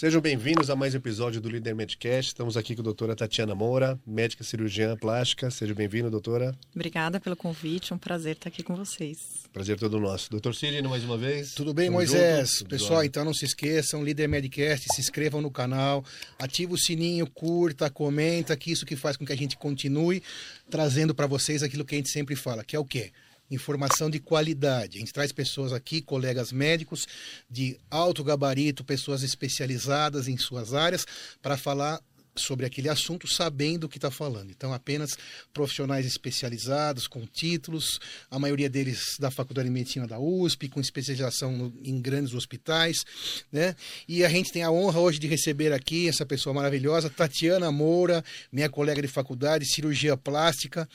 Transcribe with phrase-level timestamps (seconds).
[0.00, 2.30] Sejam bem-vindos a mais um episódio do Líder Medcast.
[2.30, 5.50] Estamos aqui com a doutora Tatiana Moura, médica cirurgiã plástica.
[5.50, 6.56] Seja bem-vinda, doutora.
[6.74, 9.18] Obrigada pelo convite, é um prazer estar aqui com vocês.
[9.52, 10.30] Prazer todo nosso.
[10.30, 11.52] Doutor Sidney, mais uma vez.
[11.52, 12.60] Tudo bem, Tamo Moisés?
[12.60, 12.70] Junto.
[12.70, 16.02] Pessoal, então não se esqueçam, Líder Medcast, se inscrevam no canal,
[16.38, 20.22] ativa o sininho, curta, comenta, que isso que faz com que a gente continue
[20.70, 23.12] trazendo para vocês aquilo que a gente sempre fala, que é o quê?
[23.50, 24.96] Informação de qualidade.
[24.96, 27.06] A gente traz pessoas aqui, colegas médicos
[27.48, 31.06] de alto gabarito, pessoas especializadas em suas áreas,
[31.42, 32.00] para falar
[32.36, 34.50] sobre aquele assunto sabendo o que está falando.
[34.50, 35.10] Então, apenas
[35.52, 37.98] profissionais especializados, com títulos,
[38.30, 43.04] a maioria deles da Faculdade de Medicina da USP, com especialização no, em grandes hospitais.
[43.52, 43.74] Né?
[44.08, 48.24] E a gente tem a honra hoje de receber aqui essa pessoa maravilhosa, Tatiana Moura,
[48.50, 50.88] minha colega de faculdade, cirurgia plástica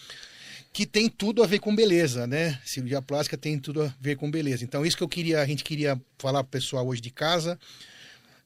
[0.75, 2.59] que tem tudo a ver com beleza, né?
[2.65, 4.65] Cirurgia plástica tem tudo a ver com beleza.
[4.65, 7.57] Então, isso que eu queria, a gente queria falar para o pessoal hoje de casa,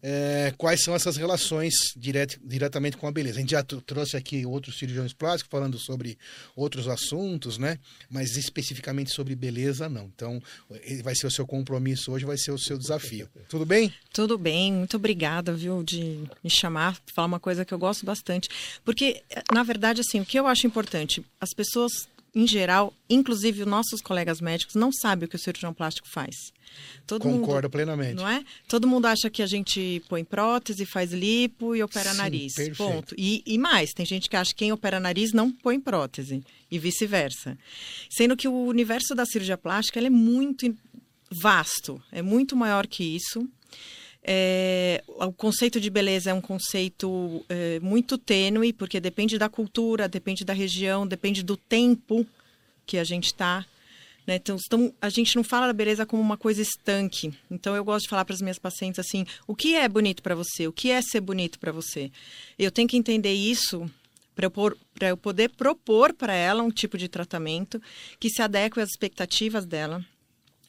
[0.03, 3.39] é, quais são essas relações diret, diretamente com a beleza.
[3.39, 6.19] A gente já trouxe aqui outros cirurgiões plásticos falando sobre
[6.55, 7.80] outros assuntos, né?
[8.11, 10.05] Mas especificamente sobre beleza, não.
[10.16, 10.39] Então,
[11.03, 13.27] vai ser o seu compromisso hoje, vai ser o seu desafio.
[13.49, 13.91] Tudo bem?
[14.14, 18.49] Tudo bem, muito obrigada, viu, de me chamar, falar uma coisa que eu gosto bastante.
[18.86, 23.67] Porque, na verdade, assim, o que eu acho importante, as pessoas em geral, inclusive os
[23.67, 26.36] nossos colegas médicos, não sabem o que o cirurgião plástico faz.
[27.08, 28.16] Todo Concordo mundo, plenamente.
[28.16, 28.44] Não é?
[28.67, 32.53] Todo mundo acha que a gente põe prótese, faz lipo e opera Sim, nariz.
[32.53, 32.77] Perfeito.
[32.77, 33.16] Ponto.
[33.17, 36.44] E, e mais, tem gente que acha que quem opera nariz não põe prótese.
[36.69, 37.58] E vice-versa.
[38.09, 40.75] Sendo que o universo da cirurgia plástica é muito
[41.31, 43.47] vasto, é muito maior que isso.
[44.23, 50.08] É, o conceito de beleza é um conceito é, muito tênue, porque depende da cultura,
[50.08, 52.26] depende da região, depende do tempo
[52.86, 53.66] que a gente está.
[54.28, 54.36] Né?
[54.36, 57.34] Então, então, a gente não fala da beleza como uma coisa estanque.
[57.50, 60.36] Então, eu gosto de falar para as minhas pacientes assim: o que é bonito para
[60.36, 60.67] você?
[60.67, 62.11] O que é ser bonito para você?
[62.58, 63.89] Eu tenho que entender isso
[64.36, 67.82] para eu, poder propor para ela um tipo de tratamento
[68.20, 70.05] que se adeque às expectativas dela,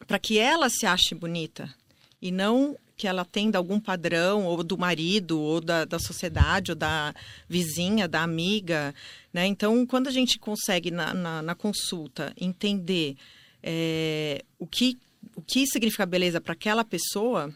[0.08, 1.72] para que ela se ache bonita
[2.20, 6.74] e não que ela atenda algum padrão, ou do marido, ou da, da sociedade, ou
[6.76, 7.14] da
[7.48, 8.94] vizinha, da amiga.
[9.32, 9.46] Né?
[9.46, 13.16] Então, quando a gente consegue, na, na, na consulta, entender
[13.62, 14.98] é, o, que,
[15.34, 17.50] o que significa beleza para aquela pessoa,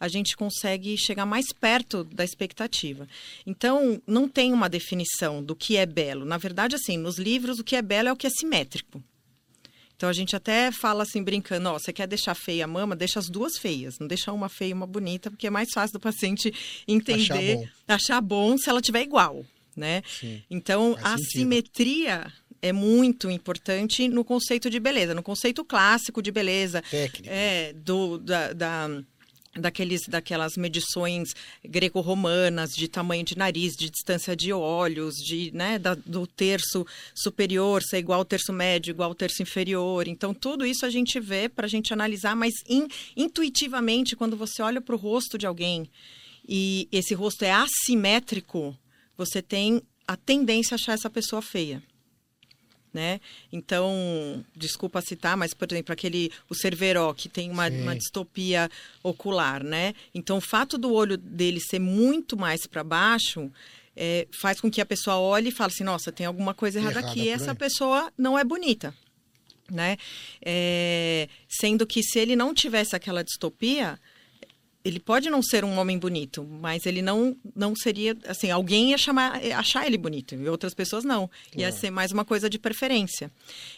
[0.00, 3.06] a gente consegue chegar mais perto da expectativa.
[3.46, 6.24] Então, não tem uma definição do que é belo.
[6.24, 9.00] Na verdade, assim, nos livros, o que é belo é o que é simétrico.
[9.98, 13.18] Então a gente até fala assim, brincando, ó, você quer deixar feia a mama, deixa
[13.18, 16.00] as duas feias, não deixa uma feia e uma bonita, porque é mais fácil do
[16.00, 16.54] paciente
[16.86, 19.44] entender, achar bom, achar bom se ela tiver igual,
[19.74, 20.04] né?
[20.06, 21.30] Sim, então a sentido.
[21.32, 22.32] simetria
[22.62, 26.80] é muito importante no conceito de beleza, no conceito clássico de beleza.
[26.88, 27.28] Técnico.
[27.28, 28.88] É, do, da, da
[29.54, 35.94] daqueles, daquelas medições greco-romanas de tamanho de nariz, de distância de olhos, de, né, da,
[35.94, 40.06] do terço superior ser igual ao terço médio, igual ao terço inferior.
[40.08, 42.86] Então, tudo isso a gente vê para a gente analisar, mas in,
[43.16, 45.88] intuitivamente, quando você olha para o rosto de alguém
[46.48, 48.76] e esse rosto é assimétrico,
[49.16, 51.82] você tem a tendência a achar essa pessoa feia
[52.92, 53.20] né?
[53.52, 58.70] Então, desculpa citar, mas, por exemplo, aquele, o Cerveró, que tem uma, uma distopia
[59.02, 59.94] ocular, né?
[60.14, 63.50] Então, o fato do olho dele ser muito mais para baixo
[63.96, 67.00] é, faz com que a pessoa olhe e fale assim, nossa, tem alguma coisa errada,
[67.00, 68.94] errada aqui, essa pessoa não é bonita,
[69.70, 69.96] né?
[70.40, 73.98] É, sendo que se ele não tivesse aquela distopia,
[74.88, 78.98] ele pode não ser um homem bonito, mas ele não não seria assim, alguém ia
[78.98, 81.30] chamar achar ele bonito e outras pessoas não.
[81.54, 83.30] Ia ser mais uma coisa de preferência.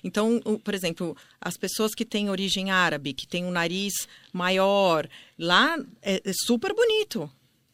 [0.05, 3.93] Então, por exemplo, as pessoas que têm origem árabe, que têm um nariz
[4.33, 7.31] maior, lá é, é super bonito.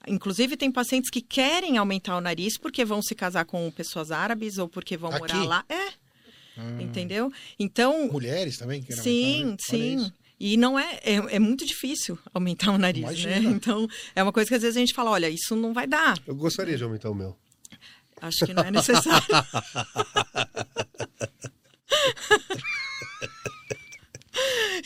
[0.08, 4.56] Inclusive, tem pacientes que querem aumentar o nariz porque vão se casar com pessoas árabes
[4.56, 5.18] ou porque vão Aqui?
[5.20, 5.64] morar lá.
[5.68, 5.88] É.
[6.58, 6.80] Hum.
[6.80, 7.32] Entendeu?
[7.58, 8.08] Então.
[8.08, 8.82] Mulheres também?
[8.88, 10.10] Sim, sim.
[10.38, 13.10] E não é, é, é, muito difícil aumentar o nariz, né?
[13.10, 13.40] Imagina.
[13.40, 13.56] né?
[13.56, 16.18] Então, é uma coisa que às vezes a gente fala, olha, isso não vai dar.
[16.26, 17.36] Eu gostaria de aumentar o meu.
[18.20, 19.26] Acho que não é necessário.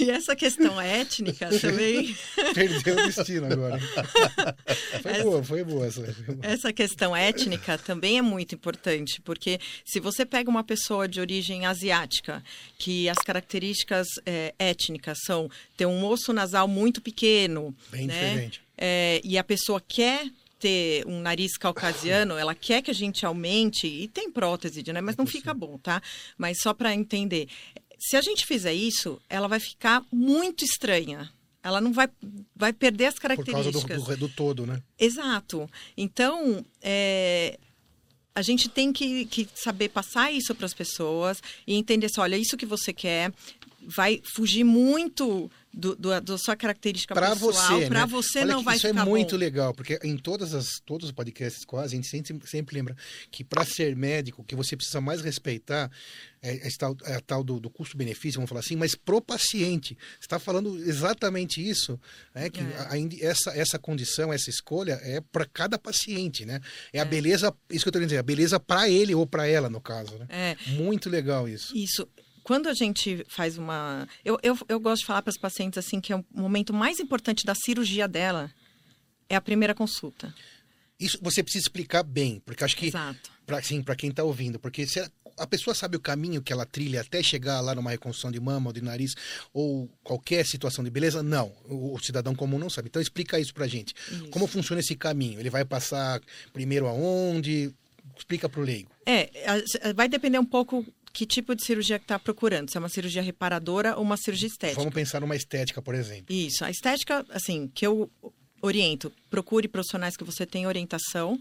[0.01, 2.17] E essa questão étnica também.
[2.55, 3.79] Perdeu o destino agora.
[5.03, 6.17] Foi essa, boa, foi boa essa.
[6.43, 11.67] Essa questão étnica também é muito importante, porque se você pega uma pessoa de origem
[11.67, 12.43] asiática,
[12.79, 17.75] que as características é, étnicas são ter um osso nasal muito pequeno.
[17.91, 18.31] Bem né?
[18.31, 18.63] diferente.
[18.77, 20.27] É, e a pessoa quer
[20.59, 25.01] ter um nariz caucasiano, ela quer que a gente aumente, e tem prótese, né?
[25.01, 26.03] Mas não fica bom, tá?
[26.37, 27.49] Mas só para entender
[28.01, 31.31] se a gente fizer isso, ela vai ficar muito estranha.
[31.63, 32.09] ela não vai,
[32.57, 34.03] vai perder as Por causa características.
[34.03, 34.83] do, do, do todo, né?
[34.99, 35.69] Exato.
[35.95, 37.59] Então, é,
[38.35, 42.37] a gente tem que, que saber passar isso para as pessoas e entender assim, olha,
[42.39, 43.33] isso que você quer
[43.87, 47.53] vai fugir muito do, do- da sua característica Pra pessoal.
[47.53, 48.07] você, Para né?
[48.07, 49.37] você Olha não que vai isso ficar é muito bom.
[49.37, 52.97] legal, porque em todas as, todos os podcasts quase, a gente sempre, sempre lembra
[53.31, 55.91] que para ser médico, o que você precisa mais respeitar
[56.43, 59.21] é, é a tal, é a tal do, do custo-benefício, vamos falar assim, mas pro
[59.21, 59.97] paciente.
[60.19, 61.99] Você está falando exatamente isso,
[62.35, 62.49] né?
[62.51, 62.65] Que É.
[62.79, 66.61] a- a- essa, essa condição, essa escolha é para cada paciente, né?
[66.93, 69.69] É, a beleza, isso que eu estou dizendo, a beleza para ele ou para ela,
[69.71, 70.27] no caso, né?
[70.29, 71.77] É, Muito legal isso.
[71.77, 72.09] Isso.
[72.43, 74.09] Quando a gente faz uma.
[74.25, 76.99] Eu, eu, eu gosto de falar para as pacientes assim que é o momento mais
[77.01, 78.53] importante da cirurgia dela
[79.29, 80.35] é a primeira consulta.
[80.99, 83.31] Isso você precisa explicar bem, porque acho que Exato.
[83.47, 85.01] para assim, para quem está ouvindo, porque se
[85.39, 88.69] a, pessoa sabe o caminho que ela trilha até chegar lá numa reconstrução de mama
[88.69, 89.15] ou de nariz
[89.55, 92.89] ou qualquer situação de beleza, não, o, o cidadão comum não sabe.
[92.89, 93.95] Então explica isso pra gente.
[94.11, 94.29] Isso.
[94.29, 95.41] Como funciona esse caminho?
[95.41, 96.21] Ele vai passar
[96.53, 97.75] primeiro aonde?
[98.15, 98.91] Explica pro leigo.
[99.07, 99.31] É,
[99.95, 102.71] vai depender um pouco que tipo de cirurgia que está procurando.
[102.71, 104.81] Se é uma cirurgia reparadora ou uma cirurgia estética.
[104.81, 106.35] Vamos pensar numa estética, por exemplo.
[106.35, 106.65] Isso.
[106.65, 108.11] A estética, assim, que eu
[108.63, 111.39] oriento, procure profissionais que você tem orientação,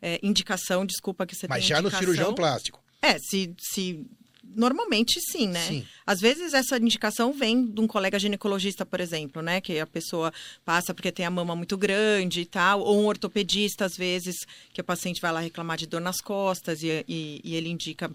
[0.00, 2.00] é, indicação, desculpa que você Mas tem já no indicação.
[2.00, 2.82] cirurgião plástico.
[3.02, 4.06] É, se, se
[4.44, 5.60] normalmente sim, né?
[5.66, 5.86] Sim.
[6.06, 9.60] Às vezes essa indicação vem de um colega ginecologista, por exemplo, né?
[9.60, 10.32] Que a pessoa
[10.64, 14.36] passa porque tem a mama muito grande e tal, ou um ortopedista, às vezes,
[14.72, 18.10] que o paciente vai lá reclamar de dor nas costas e, e- e ele indica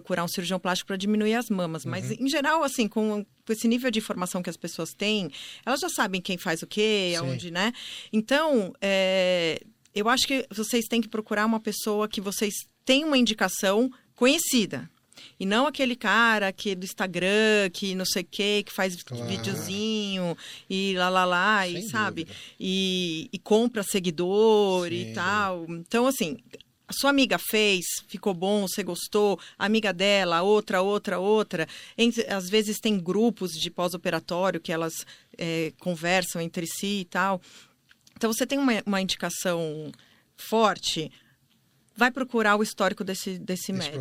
[0.00, 1.84] procurar um cirurgião plástico para diminuir as mamas.
[1.84, 2.16] Mas, Uhum.
[2.20, 5.30] em geral, assim, com, esse nível de informação que as pessoas têm,
[5.64, 7.16] elas já sabem quem faz o quê, Sim.
[7.16, 7.72] aonde, né?
[8.12, 9.60] Então, é,
[9.94, 12.52] eu acho que vocês têm que procurar uma pessoa que vocês
[12.84, 14.90] têm uma indicação conhecida.
[15.38, 19.00] E não aquele cara que é do Instagram, que não sei o quê, que faz
[19.02, 19.24] Claro.
[19.26, 20.36] videozinho
[20.68, 22.24] e lá lá lá, e Sem sabe?
[22.24, 22.40] dúvida.
[22.60, 24.94] E, e compra seguidor Sim.
[24.94, 25.66] e tal.
[25.68, 26.36] Então, assim,
[26.94, 31.68] sua amiga fez, ficou bom, você gostou, amiga dela, outra, outra, outra.
[31.98, 34.94] Entre- às vezes tem grupos de pós-operatório que elas
[35.36, 37.40] é, conversam entre si e tal.
[38.16, 39.90] Então, você tem uma, uma indicação
[40.36, 41.10] forte,
[41.96, 44.00] vai procurar o histórico desse, desse Esse médico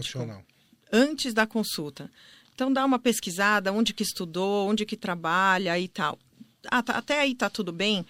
[0.91, 2.09] antes da consulta.
[2.53, 6.19] Então dá uma pesquisada, onde que estudou, onde que trabalha e tal.
[6.67, 8.05] Ah, tá- até aí tá tudo bem,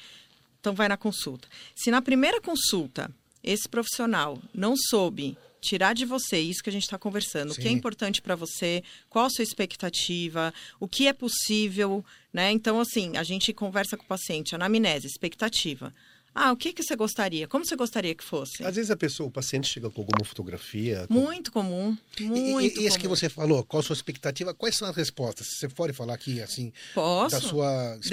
[0.59, 1.47] então vai na consulta.
[1.74, 3.09] Se na primeira consulta
[3.44, 7.68] esse profissional não soube tirar de você isso que a gente está conversando, o que
[7.68, 7.78] é Sim.
[7.78, 12.04] importante para você, qual a sua expectativa, o que é possível,
[12.34, 12.51] né?
[12.51, 15.94] Então, assim, a gente conversa com o paciente, anamnese, expectativa.
[16.35, 17.47] Ah, o que, que você gostaria?
[17.47, 18.63] Como você gostaria que fosse?
[18.65, 21.06] Às vezes a pessoa, o paciente chega com alguma fotografia.
[21.07, 24.53] com- Muito comum, E- muito e, e esse que você falou, qual a sua expectativa?
[24.53, 25.45] Quais são as respostas?
[25.59, 27.35] Você pode falar aqui, assim, Posso?
[27.35, 28.06] da sua Depende,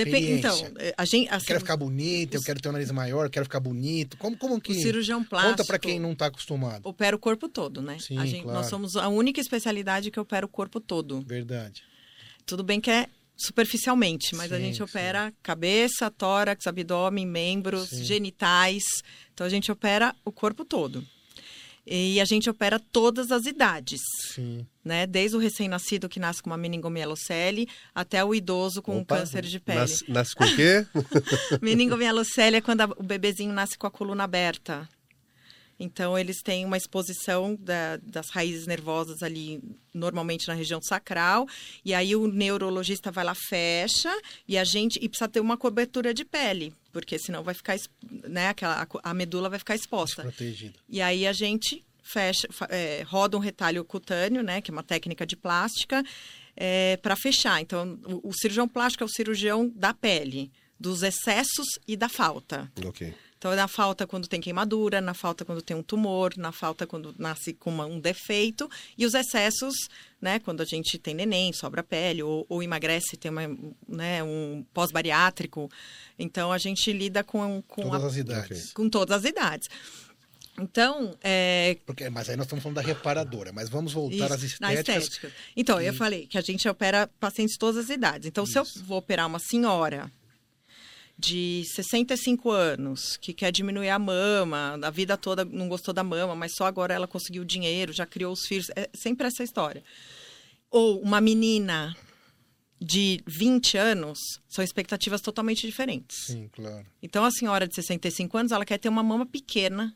[0.42, 0.48] experiência?
[0.48, 2.90] então, eh, a gente, Eu assim, quero ficar bonito, eu os- quero ter um nariz
[2.90, 4.16] maior, eu quero ficar bonito.
[4.18, 4.72] Como, como que.
[4.72, 6.86] o cirurgião plástico Conta pra quem não tá acostumado.
[6.86, 7.98] opera o corpo todo, né?
[7.98, 8.58] Sim, gente, claro.
[8.58, 11.20] Nós somos a única especialidade que opera o corpo todo.
[11.22, 11.82] Verdade.
[12.44, 13.06] Tudo bem que é
[13.40, 14.82] superficialmente, mas a Sim, gente sim.
[14.82, 18.04] opera cabeça, tórax, abdômen, membros, Sim.
[18.04, 18.82] genitais.
[19.34, 21.04] Então a gente opera o corpo todo.
[21.86, 24.00] E a gente opera todas as idades,
[24.34, 24.64] Sim.
[24.84, 25.06] né?
[25.06, 29.42] Desde o recém-nascido que nasce com uma meningomielocele até o idoso com um Opa, câncer
[29.44, 29.78] de pele.
[29.80, 30.86] Nasce, nasce com o quê?
[31.60, 34.88] Meningomielocele é quando a- o bebezinho nasce com a coluna aberta.
[35.82, 39.60] Então, eles têm uma exposição da- das raízes nervosas ali,
[39.94, 41.48] normalmente na região sacral.
[41.82, 44.14] E aí, o neurologista vai lá, fecha,
[44.46, 44.98] e a gente...
[45.02, 47.76] E precisa ter uma cobertura de pele, porque senão vai ficar...
[48.28, 50.22] Né, aquela, a medula vai ficar exposta.
[50.22, 50.78] Protegido.
[50.86, 55.24] E aí, a gente fecha, é, roda um retalho cutâneo, né, que é uma técnica
[55.26, 56.04] de plástica,
[57.00, 57.60] para fechar.
[57.62, 62.70] Então, o, o cirurgião plástico é o cirurgião da pele, dos excessos e da falta.
[62.86, 63.14] ok.
[63.40, 66.86] Então, é na falta quando tem queimadura, na falta quando tem um tumor, na falta
[66.86, 68.68] quando nasce com uma- um defeito,
[68.98, 69.74] e os excessos,
[70.20, 73.48] né, quando a gente tem neném, sobra pele, ou, ou emagrece, tem uma,
[73.88, 75.70] né, um pós-bariátrico.
[76.18, 78.72] Então, a gente lida com, com, Todas a- as idades.
[78.74, 79.68] com todas as idades.
[80.60, 83.52] Então, é, Porque, mas aí nós estamos falando da reparadora.
[83.54, 85.04] Mas vamos voltar às isso, na estéticas.
[85.14, 85.32] estética.
[85.56, 88.26] Então, eu que- falei que a gente opera pacientes de todas as idades.
[88.28, 88.84] Então, se eu Isso.
[88.84, 90.12] vou operar uma senhora
[91.20, 96.34] de 65 anos que quer diminuir a mama, a vida toda não gostou da mama,
[96.34, 99.84] mas só agora ela conseguiu dinheiro, já criou os filhos, é sempre essa história.
[100.70, 101.94] Ou uma menina
[102.80, 106.16] de 20 anos, são expectativas totalmente diferentes.
[106.26, 106.86] Sim, claro.
[107.02, 109.94] Então, a senhora de 65 anos, ela quer ter uma mama pequena,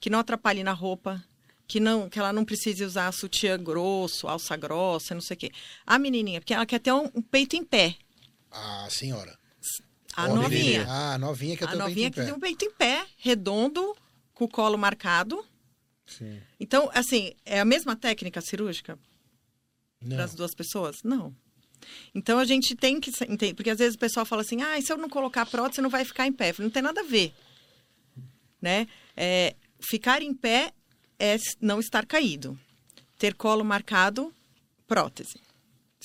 [0.00, 1.22] que não atrapalhe na roupa,
[1.68, 5.50] que não que ela não precise usar sutiã grosso, alça grossa, não sei o quê.
[5.86, 7.94] A menininha, porque ela quer ter um, um peito em pé.
[8.50, 9.38] A senhora.
[10.16, 10.86] A novinha.
[10.88, 12.70] Ah, a novinha que eu A tenho novinha peito que em tem um peito em
[12.70, 13.96] pé, redondo,
[14.32, 15.44] com o colo marcado.
[16.06, 16.40] Sim.
[16.60, 18.98] Então, assim, é a mesma técnica cirúrgica
[20.08, 21.02] para as duas pessoas?
[21.02, 21.34] Não.
[22.14, 24.92] Então a gente tem que entender, porque às vezes o pessoal fala assim: "Ah, se
[24.92, 26.52] eu não colocar prótese, não vai ficar em pé".
[26.52, 27.34] Falei, Não tem nada a ver.
[28.60, 28.86] Né?
[29.16, 30.72] É, ficar em pé
[31.18, 32.58] é não estar caído.
[33.18, 34.32] Ter colo marcado,
[34.86, 35.38] prótese.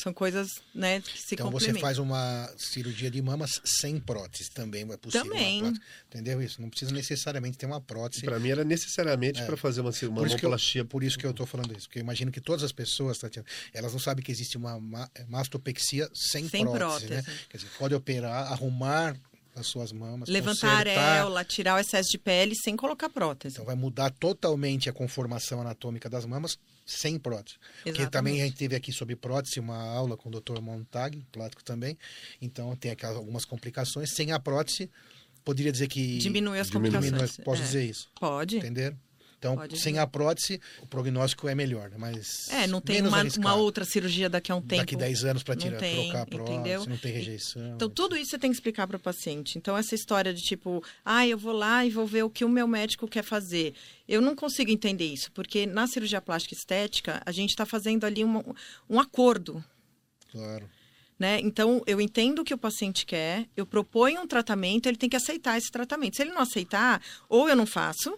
[0.02, 4.84] São coisas, né, que se Então você faz uma cirurgia de mamas sem prótese também,
[4.92, 5.28] é possível.
[5.28, 5.60] Também.
[5.60, 5.82] prótese.
[6.08, 6.62] Entendeu isso?
[6.62, 8.24] Não precisa necessariamente ter uma prótese.
[8.24, 10.86] Para mim era necessariamente para fazer uma, uma Por isso, que eu, mamoplastia.
[10.86, 13.46] por isso que eu estou falando isso, porque eu imagino que todas as pessoas, Tatiana,
[13.74, 17.22] elas não sabem que existe uma ma- mastopexia sem, Sem prótese, né?
[17.22, 17.46] prótese.
[17.50, 19.18] Quer dizer, pode operar, arrumar
[19.56, 21.10] as suas mamas, Levantar a consertar.
[21.18, 23.56] areola, tirar o excesso de pele sem colocar prótese.
[23.56, 26.58] Então vai mudar totalmente a conformação anatômica das mamas
[26.92, 27.58] sem prótese.
[27.84, 28.12] Porque Exatamente.
[28.12, 30.60] também a gente teve aqui sobre prótese uma aula com o Dr.
[30.62, 31.98] Montag, plástico também.
[32.42, 34.12] Então tem aquelas, algumas complicações.
[34.16, 34.90] Sem a prótese,
[35.46, 37.12] poderia dizer que Diminui as complicações.
[37.12, 37.66] diminui- posso É.
[37.66, 38.58] dizer isso, Pode.
[38.58, 38.98] entenderam?
[39.40, 41.96] Então, Pode sem a prótese, o prognóstico é melhor, né?
[41.98, 44.82] mas É, não tem uma, uma outra cirurgia daqui a um tempo.
[44.82, 46.86] Daqui 10 anos para tirar, tem, trocar a prótese, entendeu?
[46.86, 47.74] não tem rejeição.
[47.76, 49.58] Então, tudo isso você tem que explicar para o paciente.
[49.58, 52.50] Então, essa história de tipo, ah, eu vou lá e vou ver o que o
[52.50, 53.74] meu médico quer fazer.
[54.06, 58.26] Eu não consigo entender isso, porque na cirurgia plástica estética, a gente está fazendo ali
[58.26, 58.44] uma-
[58.90, 59.64] um acordo.
[60.34, 60.70] Claro.
[61.18, 61.40] Né?
[61.42, 65.16] Então, eu entendo o que o paciente quer, eu proponho um tratamento, ele tem que
[65.18, 66.16] aceitar esse tratamento.
[66.18, 68.18] Se ele não aceitar, ou eu não faço,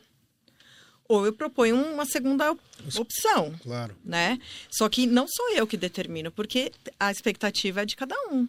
[1.08, 2.62] ou eu proponho uma segunda op-
[2.98, 3.96] opção Claro.
[4.04, 4.40] né?
[4.70, 8.48] Só que não sou eu que determino, porque a expectativa é de cada um.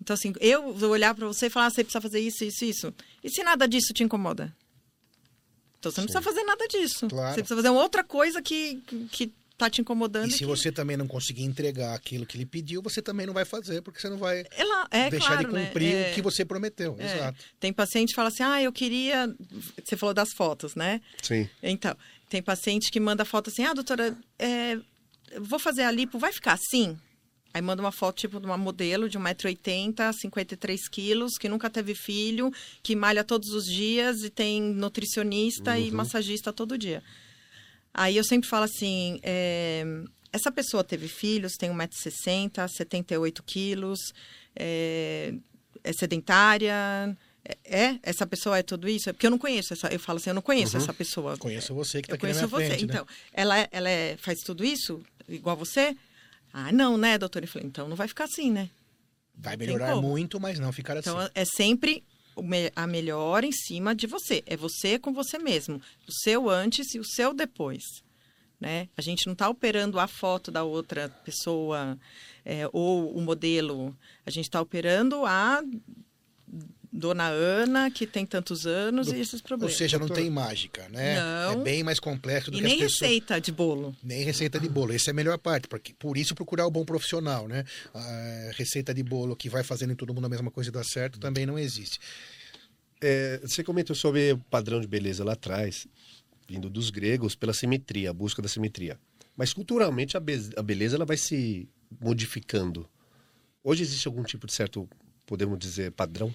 [0.00, 2.64] Então, assim, eu vou olhar para você e falar, ah, você precisa fazer isso, isso,
[2.64, 2.94] isso.
[3.24, 4.54] E se nada disso te incomoda?
[5.78, 7.08] Então, você não precisa fazer nada disso.
[7.08, 7.34] Claro.
[7.34, 8.76] Você precisa fazer outra coisa que,
[9.10, 10.28] que tá te incomodando.
[10.28, 13.34] E se que- você também não conseguir entregar aquilo que ele pediu, você também não
[13.34, 15.66] vai fazer, porque você não vai Ela, é deixar claro, de né?
[15.66, 16.96] cumprir É, o que você prometeu.
[16.98, 17.04] é.
[17.04, 17.38] Exato.
[17.58, 19.34] Tem paciente que fala assim, ah, eu queria...
[19.84, 21.00] Você falou das fotos, né?
[21.22, 21.48] Sim.
[21.62, 21.96] Então,
[22.28, 24.78] tem paciente que manda foto assim, ah, doutora, é,
[25.40, 26.98] vou fazer a lipo, vai ficar assim?
[27.54, 31.94] Aí manda uma foto, tipo, de uma modelo de 1,80m, 53 quilos, que nunca teve
[31.94, 37.02] filho, que malha todos os dias e tem nutricionista e massagista todo dia.
[37.98, 39.82] Aí eu sempre falo assim, é,
[40.32, 43.98] essa pessoa teve filhos, tem 1,60m, 78 quilos,
[44.54, 45.32] é,
[45.82, 47.16] é sedentária...
[47.64, 47.94] É?
[48.02, 49.08] Essa pessoa é tudo isso?
[49.08, 49.86] É Porque eu não conheço essa...
[49.86, 51.36] Eu falo assim, eu não conheço essa pessoa.
[51.36, 52.66] Conheço você que está aqui na conheço minha você.
[52.66, 52.92] frente, né?
[52.92, 55.96] Então, ela, é- ela é- faz tudo isso igual você?
[56.52, 57.44] Ah, não, né, doutor?
[57.44, 58.68] Eu falei, então não vai ficar assim, né?
[59.32, 61.08] Vai melhorar muito, mas não ficar assim.
[61.08, 62.02] Então, é sempre
[62.74, 64.42] a melhor em cima de você.
[64.46, 65.80] É você com você mesmo.
[66.06, 67.82] O seu antes e o seu depois.
[68.60, 68.88] Né?
[68.96, 71.98] A gente não está operando a foto da outra pessoa
[72.44, 73.96] é, ou o modelo.
[74.24, 75.62] A gente está operando a
[76.96, 79.76] dona Ana, que tem tantos anos, e esses Ou problemas.
[79.76, 81.20] seja, não tem mágica, né?
[81.20, 81.52] Não.
[81.52, 83.00] É bem mais complexo do e que as nem pessoas...
[83.00, 83.96] receita de bolo.
[84.02, 84.92] Nem receita de bolo.
[84.92, 85.68] Essa é a melhor parte.
[85.68, 87.64] Porque, por isso, procurar o bom profissional, né?
[87.94, 90.82] A receita de bolo que vai fazendo em todo mundo a mesma coisa e dá
[90.82, 91.98] certo também não existe.
[93.00, 95.86] É, você comentou sobre o padrão de beleza lá atrás,
[96.48, 98.98] vindo dos gregos, pela simetria, a busca da simetria.
[99.36, 101.68] Mas culturalmente a, be- a beleza ela vai se
[102.00, 102.88] modificando.
[103.62, 104.88] Hoje existe algum tipo de certo,
[105.26, 106.34] podemos dizer, padrão?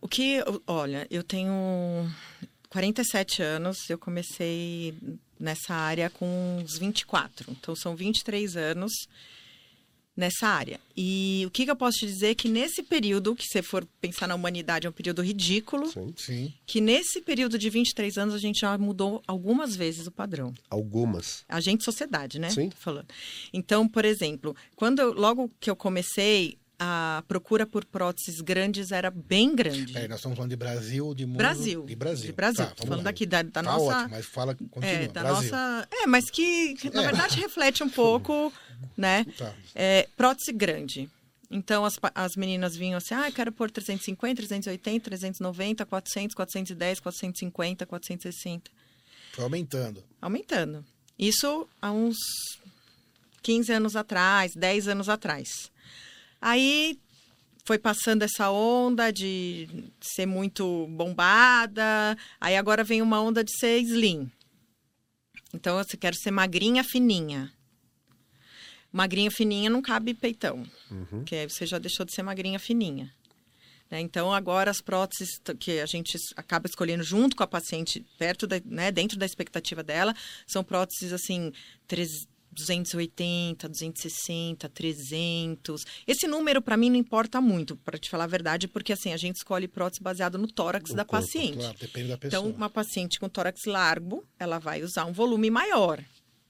[0.00, 1.52] O que, olha, eu tenho
[2.70, 4.94] 47 anos, eu comecei
[5.38, 8.92] nessa área com uns 24, então são 23 anos
[10.16, 10.78] nessa área.
[10.96, 13.86] E o que, que eu posso te dizer é que nesse período, que você for
[14.00, 16.12] pensar na humanidade, é um período ridículo, Sim.
[16.16, 16.52] Sim.
[16.66, 20.52] que nesse período de 23 anos a gente já mudou algumas vezes o padrão.
[20.68, 21.44] Algumas.
[21.48, 22.50] A gente, sociedade, né?
[22.50, 22.68] Sim.
[22.70, 23.06] Tô falando.
[23.52, 29.10] Então, por exemplo, quando eu- logo que eu comecei, a procura por próteses grandes era
[29.10, 29.92] bem grande.
[29.92, 31.36] Peraí, nós estamos falando de Brasil de mundo?
[31.36, 31.84] Brasil.
[31.84, 32.26] De Brasil.
[32.26, 32.64] De Brasil.
[32.66, 33.04] Tá, falando lá.
[33.04, 33.84] daqui da, da Tá nossa.
[33.98, 34.86] ótimo, mas fala, continua.
[34.86, 35.50] é, da Brasil.
[35.52, 35.88] nossa.
[35.92, 37.06] É, mas que, na É.
[37.06, 38.50] verdade reflete um pouco,
[38.96, 39.26] né?
[39.36, 39.52] Tá.
[39.74, 41.10] É, prótese grande.
[41.50, 47.00] Então as, as meninas vinham assim, ah, eu quero pôr 350, 380, 390, 400, 410,
[47.00, 48.70] 450, 460.
[49.32, 50.02] Foi aumentando.
[50.22, 50.84] Aumentando.
[51.18, 52.16] Isso há uns
[53.42, 55.70] 15 anos atrás, 10 anos atrás.
[56.40, 56.98] Aí
[57.64, 59.68] foi passando essa onda de
[60.00, 64.30] ser muito bombada, aí agora vem uma onda de ser slim.
[65.52, 67.52] Então, eu quero ser magrinha, fininha.
[68.92, 70.66] Magrinha, fininha não cabe peitão,
[71.24, 73.12] que aí você já deixou de ser magrinha, fininha.
[73.88, 74.00] Né?
[74.00, 78.60] Então, agora as próteses que a gente acaba escolhendo junto com a paciente, perto da,
[78.64, 80.14] né, dentro da expectativa dela,
[80.46, 81.52] são próteses assim,
[81.86, 85.84] tres- 280, 260, 300.
[86.06, 89.16] Esse número para mim não importa muito, para te falar a verdade, porque assim, a
[89.16, 91.58] gente escolhe prótese baseado no tórax No da corpo, paciente.
[91.58, 92.40] Claro, depende da pessoa.
[92.40, 96.02] Então, uma paciente com tórax largo, ela vai usar um volume maior,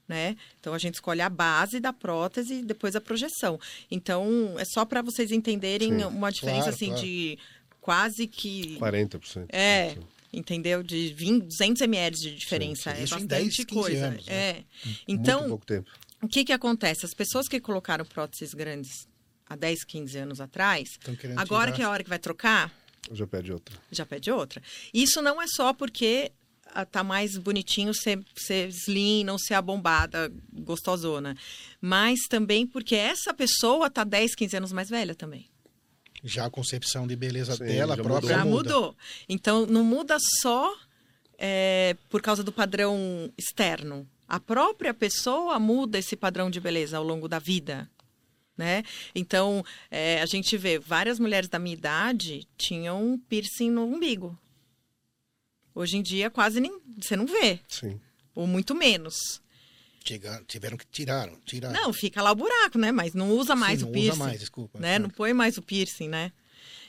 [0.07, 0.35] né?
[0.59, 3.59] Então, a gente escolhe a base da prótese e depois a projeção.
[3.89, 6.05] Então, é só para vocês entenderem Sim.
[6.05, 7.01] uma diferença, Claro, assim, claro.
[7.01, 7.39] de
[7.79, 8.77] quase que...
[8.79, 9.45] 40%.
[9.49, 9.95] É,
[10.33, 10.81] entendeu?
[10.83, 12.93] De 20, 200 ml de diferença.
[12.95, 14.07] Sim, É isso em bastante 10, 15 coisa.
[14.07, 14.33] anos, né?
[14.33, 14.53] É.
[14.85, 15.89] Muito Então, pouco tempo.
[16.21, 17.05] o que que acontece?
[17.05, 19.07] As pessoas que colocaram próteses grandes
[19.47, 20.97] há 10, 15 anos atrás,
[21.37, 21.75] agora tirar.
[21.75, 22.71] que é a hora que vai trocar,
[23.11, 23.77] Já pede outra.
[23.91, 24.61] já pede outra.
[24.93, 26.31] Isso não é só porque
[26.73, 31.35] ah, tá mais bonitinho ser, ser slim, não ser a bombada gostosona.
[31.81, 35.49] Mas também porque essa pessoa tá 10, 15 anos mais velha também.
[36.23, 38.73] Já a concepção de beleza Sim, dela já própria Já muda.
[38.73, 38.95] mudou.
[39.27, 40.71] Então, não muda só
[41.37, 44.07] é, por causa do padrão externo.
[44.27, 47.89] A própria pessoa muda esse padrão de beleza ao longo da vida.
[48.55, 48.83] Né?
[49.15, 54.37] Então, é, a gente vê várias mulheres da minha idade tinham piercing no umbigo.
[55.73, 57.99] Hoje em dia, quase nem, você não vê, Sim.
[58.35, 59.41] ou muito menos.
[60.03, 61.79] Chegaram- tiveram que tiraram, tiraram.
[61.79, 62.91] Não, fica lá o buraco, né?
[62.91, 64.09] Mas não usa mais Sim, o não piercing.
[64.11, 64.79] usa mais, desculpa.
[64.79, 64.97] né?
[64.99, 66.31] Não põe mais o piercing, né?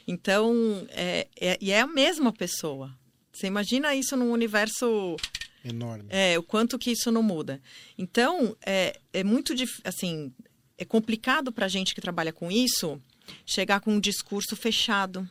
[0.07, 2.93] Então, é, é- e é a mesma pessoa.
[3.33, 5.17] Você imagina isso num universo,
[5.65, 6.07] Enorme.
[6.09, 7.61] é, o quanto que isso não muda.
[7.97, 9.55] Então, é, é muito,
[9.85, 10.33] assim,
[10.79, 13.01] é complicado para a gente que trabalha com isso
[13.47, 15.29] chegar com um discurso fechado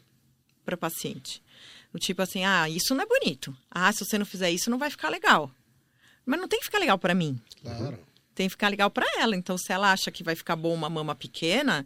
[0.63, 1.41] para o paciente.
[1.91, 3.55] Do tipo assim, ah, isso não é bonito.
[3.69, 5.51] Ah, se você não fizer isso, não vai ficar legal.
[6.25, 7.97] Mas não tem que ficar legal para mim Claro.
[8.35, 9.35] tem que ficar legal para ela.
[9.35, 11.85] Então, se ela acha que vai ficar bom uma mama pequena,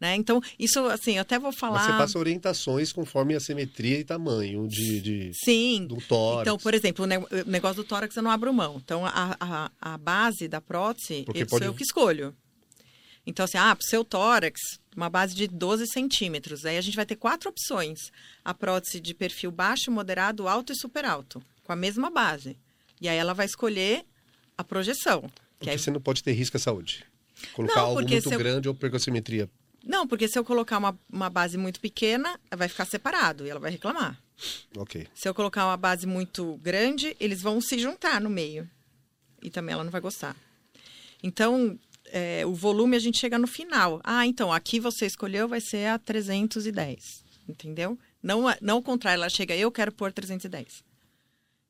[0.00, 0.14] né?
[0.14, 1.80] Então, isso, assim, eu até vou Mas falar.
[1.86, 5.86] você passa orientações conforme a simetria e tamanho de, de- Sim.
[5.86, 6.42] do tórax.
[6.42, 8.76] Então, por exemplo, o ne- o negócio do tórax eu não abro mão.
[8.84, 12.34] Então, a, a, a base da prótese, Porque eu, pode- sou eu que escolho.
[13.26, 14.60] Então, assim, ah, pro seu tórax,
[14.94, 16.64] uma base de 12 centímetros.
[16.64, 17.98] Aí a gente vai ter quatro opções.
[18.44, 21.42] A prótese de perfil baixo, moderado, alto e super alto.
[21.64, 22.56] Com a mesma base.
[23.00, 24.04] E aí ela vai escolher
[24.56, 25.22] a projeção.
[25.22, 27.04] Que Porque aí você não pode ter risco à saúde.
[27.52, 29.50] Colocar Não, algo muito eu- grande ou perder a simetria.
[29.84, 33.60] Não, porque se eu colocar uma, uma base muito pequena, vai ficar separado e ela
[33.60, 34.20] vai reclamar.
[34.76, 35.06] Ok.
[35.14, 38.68] Se eu colocar uma base muito grande, eles vão se juntar no meio.
[39.42, 40.34] E também ela não vai gostar.
[41.22, 44.00] Então, é, o volume a gente chega no final.
[44.02, 47.24] Ah, então, aqui você escolheu, vai ser a 310.
[47.48, 47.96] Entendeu?
[48.22, 50.82] Não, não o contrário, ela chega, eu quero pôr 310.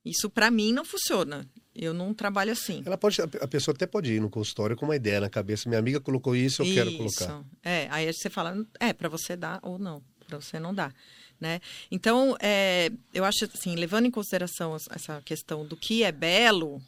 [0.06, 1.48] Isso para mim não funciona.
[1.74, 2.82] Eu não trabalho assim.
[2.86, 5.68] Ela pode, a pessoa até pode ir no consultório com uma ideia na cabeça.
[5.68, 7.44] Minha amiga colocou isso, eu quero colocar.
[7.62, 10.92] É, aí você fala, é, para você dar ou não, para você não dá,
[11.40, 11.60] né?
[11.90, 16.80] Então, é, eu acho assim, levando em consideração essa questão do que é belo,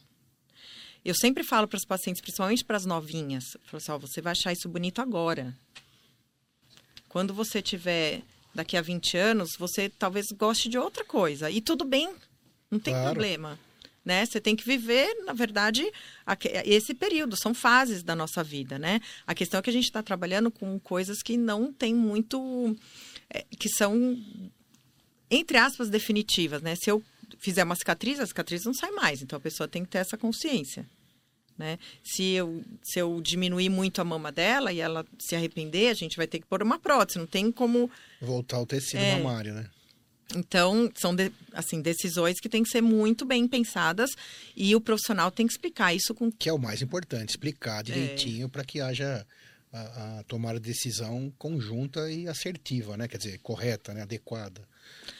[1.03, 4.53] eu sempre falo para os pacientes, principalmente para as novinhas, falo assim, você vai achar
[4.53, 5.53] isso bonito agora.
[7.09, 8.23] Quando você tiver
[8.55, 11.51] daqui a 20 anos, você talvez goste de outra coisa.
[11.51, 12.15] E tudo bem,
[12.71, 13.11] não tem Claro.
[13.11, 13.59] problema.
[14.05, 14.25] Né?
[14.25, 15.83] Você tem que viver, na verdade,
[16.65, 17.35] esse período.
[17.37, 19.01] São fases da nossa vida, né?
[19.27, 22.75] A questão é que a gente está trabalhando com coisas que não tem muito...
[23.29, 24.17] é, que são,
[25.29, 26.75] entre aspas, definitivas, né?
[26.75, 27.03] Se eu
[27.37, 29.21] fizer uma cicatriz, a cicatriz não sai mais.
[29.21, 30.85] Então, a pessoa tem que ter essa consciência.
[31.55, 31.77] Né?
[32.03, 36.15] Se, eu, se eu diminuir muito a mama dela e ela se arrepender, a gente
[36.15, 37.19] vai ter que pôr uma prótese.
[37.19, 39.17] Não tem como Voltar ao tecido É.
[39.17, 39.69] mamário, né?
[40.35, 44.11] Então, são de- assim, decisões que têm que ser muito bem pensadas
[44.55, 46.31] e o profissional tem que explicar isso com.
[46.31, 47.31] Que é o mais importante, É.
[47.31, 49.25] explicar direitinho para que haja
[49.71, 53.07] a, a tomada de decisão conjunta e assertiva, né?
[53.07, 54.01] Quer dizer, correta, né?
[54.01, 54.67] adequada.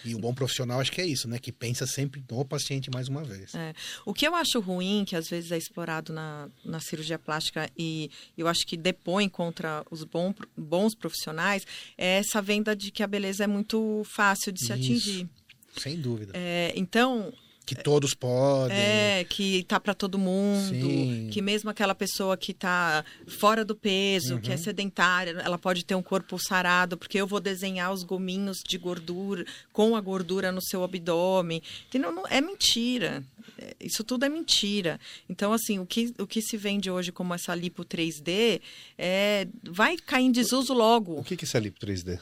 [0.04, 1.38] E o bom profissional acho que é isso, né?
[1.38, 3.54] Que pensa sempre no paciente mais uma vez.
[3.54, 3.74] é.
[4.06, 8.10] O que eu acho ruim, que às vezes é explorado na, na cirurgia plástica e
[8.38, 11.66] eu acho que depõe contra os bom, bons profissionais,
[11.98, 14.74] é essa venda de que a beleza é muito fácil de se Isso.
[14.74, 15.30] atingir.
[15.78, 16.34] Sem dúvida.
[16.36, 17.32] É, então,
[17.76, 18.76] Que todos podem.
[18.78, 21.30] É, que tá para todo mundo, Sim.
[21.32, 24.62] que mesmo aquela pessoa que tá fora do peso, que é Uhum.
[24.64, 29.46] sedentária, ela pode ter um corpo sarado, porque eu vou desenhar os gominhos de gordura,
[29.72, 31.62] com a gordura no seu abdômen.
[31.88, 32.12] Entendeu?
[32.12, 33.24] Não, é mentira.
[33.58, 35.00] É, Isso tudo é mentira.
[35.30, 38.62] Então, assim, o que, o que se vende hoje como essa lipo 3D
[38.98, 42.20] é, vai cair em desuso logo O que que é essa lipo 3D?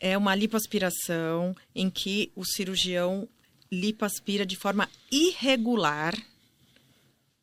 [0.00, 3.28] é uma lipoaspiração em que o cirurgião
[3.70, 6.14] lipoaspira de forma irregular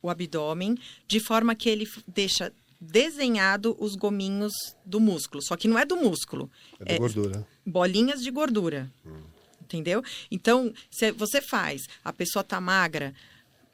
[0.01, 4.53] o abdômen, de forma que ele deixa desenhado os gominhos
[4.85, 5.41] do músculo.
[5.41, 6.49] Só que não é do músculo,
[6.85, 6.97] É É.
[6.99, 7.47] gordura.
[7.65, 8.91] bolinhas de gordura.
[9.61, 10.03] Entendeu?
[10.29, 13.15] Então, se você faz, a pessoa tá magra,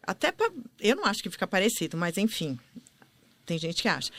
[0.02, 2.58] até pra, eu não acho que fica parecido, mas enfim,
[3.46, 4.12] Tem gente que acha.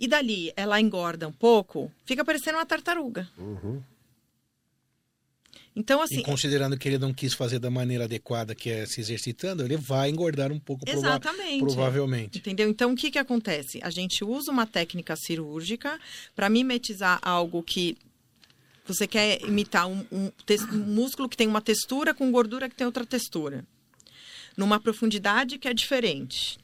[0.00, 3.28] E dali ela engorda um pouco, fica parecendo uma tartaruga.
[3.38, 3.80] Uhum.
[5.74, 6.20] Então, assim.
[6.20, 9.76] E considerando que ele não quis fazer da maneira adequada, que é se exercitando, ele
[9.76, 11.60] vai engordar um pouco, prova Exatamente.
[11.60, 12.38] provavelmente.
[12.38, 12.68] Entendeu?
[12.68, 13.78] Então, o que, que acontece?
[13.82, 15.98] A gente usa uma técnica cirúrgica
[16.34, 17.96] para mimetizar algo que
[18.86, 20.32] você quer imitar um, um,
[20.72, 23.64] um, músculo que tem uma textura com gordura que tem outra textura.
[24.56, 26.58] Numa profundidade que é diferente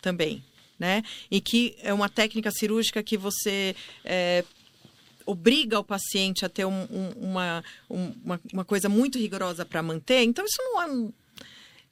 [0.00, 0.42] também.
[0.78, 1.02] Né?
[1.30, 4.44] E que é uma técnica cirúrgica que você é,
[5.26, 10.22] obriga o paciente a ter um, um, uma, uma, uma coisa muito rigorosa para manter.
[10.22, 11.12] Então, isso não é um.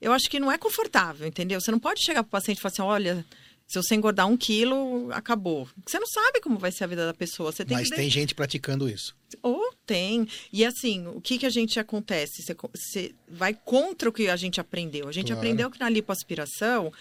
[0.01, 1.61] Eu acho que não é confortável, entendeu?
[1.61, 3.27] Você não pode chegar para o paciente e falar assim: olha,
[3.71, 5.69] se você engordar um quilo, acabou.
[5.87, 7.53] Você não sabe como vai ser a vida da pessoa.
[7.53, 7.95] Você tem Mas que...
[7.95, 9.15] tem gente praticando isso.
[9.43, 10.27] Ou tem.
[10.53, 12.43] E assim, o que, que a gente acontece?
[12.43, 15.07] Você, você vai contra o que a gente aprendeu.
[15.07, 15.39] A gente Claro.
[15.41, 16.93] aprendeu que na lipoaspiração,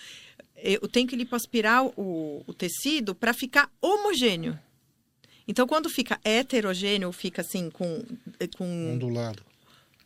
[0.58, 4.60] eu tenho que lipoaspirar o, o tecido para ficar homogêneo.
[5.50, 8.06] Então, quando fica heterogêneo, fica assim, com,
[8.56, 9.44] com, Ondulado.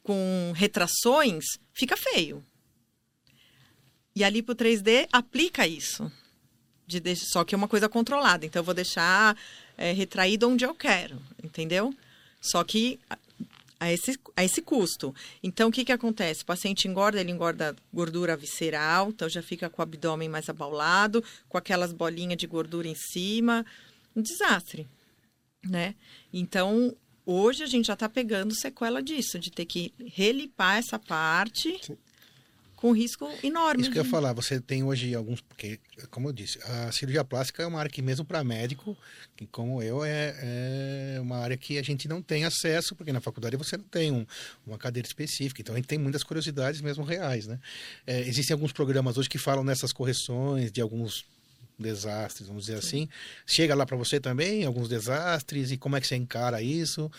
[0.01, 2.41] com retrações, fica feio.
[4.15, 6.09] E a lipo 3D aplica isso.
[6.87, 8.45] De só que é uma coisa controlada.
[8.45, 9.37] Então, eu vou deixar
[9.77, 11.93] é, retraído onde eu quero, entendeu?
[12.39, 13.17] Só que a,
[13.81, 15.13] a esse, a esse custo.
[15.43, 16.43] Então, o que, que acontece?
[16.43, 21.21] O paciente engorda, ele engorda gordura visceral, então já fica com o abdômen mais abaulado,
[21.49, 23.65] com aquelas bolinhas de gordura em cima.
[24.15, 24.87] Um desastre,
[25.63, 25.95] né?
[26.31, 26.95] Então,
[27.25, 31.79] hoje a gente já está pegando sequela disso, de ter que relipar essa parte
[32.75, 33.81] com risco enorme.
[33.83, 35.79] Isso que eu ia de- falar, você tem hoje alguns, porque,
[36.11, 38.97] como eu disse, a cirurgia plástica é uma área que mesmo para médico,
[39.37, 40.35] que como eu, é,
[41.15, 44.11] é uma área que a gente não tem acesso, porque na faculdade você não tem
[44.11, 44.25] um-
[44.67, 47.57] uma cadeira específica, então a gente tem muitas curiosidades mesmo reais, né?
[48.05, 51.23] É, existem alguns programas hoje que falam nessas correções de alguns
[51.77, 53.07] desastres, vamos dizer assim.
[53.45, 57.11] Chega lá para você também, alguns desastres, e como é que você encara isso?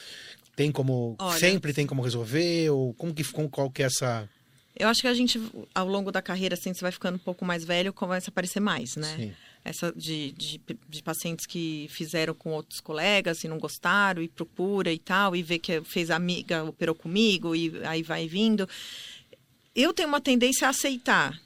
[0.57, 4.29] Tem como, Olha- sempre tem como resolver, ou como que, como, qual que é essa...
[4.77, 5.41] Eu acho que a gente,
[5.73, 8.59] ao longo da carreira, assim, você vai ficando um pouco mais velho, começa a aparecer
[8.61, 9.17] mais, né?
[9.17, 9.33] Sim.
[9.65, 14.93] Essa de, de, de pacientes que fizeram com outros colegas e não gostaram, e procura
[14.93, 18.69] e tal, e vê que fez amiga, operou comigo, e aí vai vindo.
[19.75, 21.41] Eu tenho uma tendência a aceitar.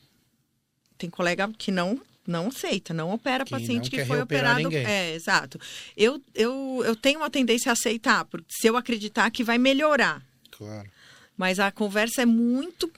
[0.96, 4.60] Tem colega que não não aceita, não opera Que paciente não que foi operado.
[4.60, 4.84] ninguém.
[4.86, 5.58] É, exato.
[5.96, 10.22] Eu, eu, eu tenho uma tendência a aceitar, porque se eu acreditar que vai melhorar.
[10.50, 10.88] Claro,
[11.36, 12.90] Mas a conversa é muito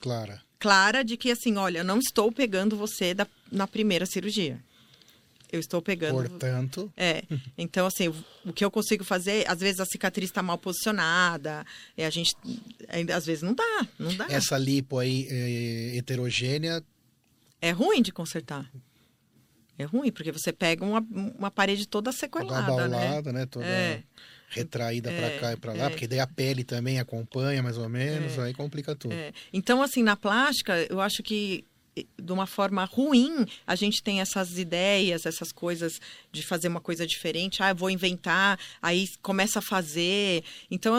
[0.00, 0.42] clara.
[0.58, 4.58] clara de que assim, olha, eu não estou pegando você da, na primeira cirurgia.
[5.52, 6.28] Eu estou pegando.
[6.28, 7.22] Portanto, É.
[7.56, 8.12] Então, assim,
[8.44, 11.64] o que eu consigo fazer, às vezes a cicatriz está mal posicionada,
[11.96, 12.34] e a gente.
[12.88, 14.26] ainda- Às vezes não dá, não dá.
[14.28, 16.82] essa lipo aí é, heterogênea,
[17.60, 18.70] É ruim de consertar.
[19.78, 21.00] É ruim, porque você pega uma,
[21.38, 22.96] uma parede toda toda sequelada, né?
[22.96, 23.46] abaulada, né?
[23.46, 24.02] Toda É.
[24.48, 25.90] retraída É, pra cá e pra lá, é.
[25.90, 28.42] porque daí a pele também acompanha mais ou menos, É.
[28.44, 29.12] aí complica tudo.
[29.12, 29.32] É.
[29.52, 31.64] Então, assim, na plástica, eu acho que
[31.96, 35.98] de uma forma ruim, a gente tem essas ideias, essas coisas
[36.30, 37.62] de fazer uma coisa diferente.
[37.62, 40.44] Ah, eu vou inventar, aí começa a fazer.
[40.70, 40.94] Então,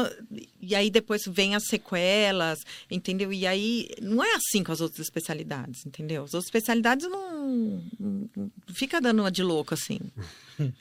[0.62, 3.32] e aí depois vem as sequelas, entendeu?
[3.32, 6.24] E aí não é assim com as outras especialidades, entendeu?
[6.24, 10.00] As outras especialidades não, não, fica dando uma de louco assim.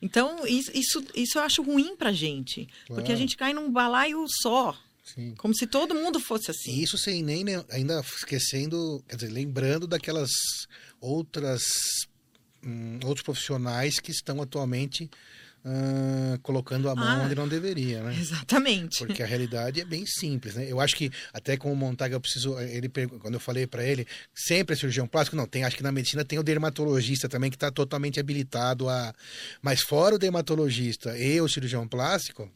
[0.00, 2.66] Então, isso, isso, eu acho ruim pra gente.
[2.86, 3.20] Porque a Claro.
[3.20, 4.74] gente cai num balaio só.
[5.02, 5.34] Sim.
[5.36, 6.72] Como se todo mundo fosse assim.
[6.72, 10.30] E isso sem nem nem- ainda esquecendo, quer dizer, lembrando daquelas
[11.00, 11.62] outras
[12.64, 15.10] hum, outros profissionais que estão atualmente
[16.42, 17.22] colocando a mão Ah.
[17.24, 18.16] onde não deveria, né?
[18.18, 18.98] Exatamente.
[18.98, 20.66] Porque a realidade é bem simples, né?
[20.68, 22.88] Eu acho que até com o Montaga eu preciso, ele
[23.20, 26.24] quando eu falei para ele, sempre é cirurgião plástico, não, tem, acho que na medicina
[26.24, 29.14] tem o dermatologista também que está totalmente habilitado a,
[29.60, 32.50] mas fora o dermatologista e o cirurgião plástico,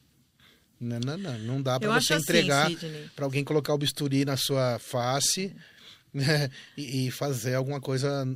[0.81, 3.11] não, não, não, não dá Eu para você assim, entregar Sidney.
[3.15, 5.55] para alguém colocar o bisturi na sua face
[6.13, 6.51] né?
[6.77, 8.27] e, e fazer alguma coisa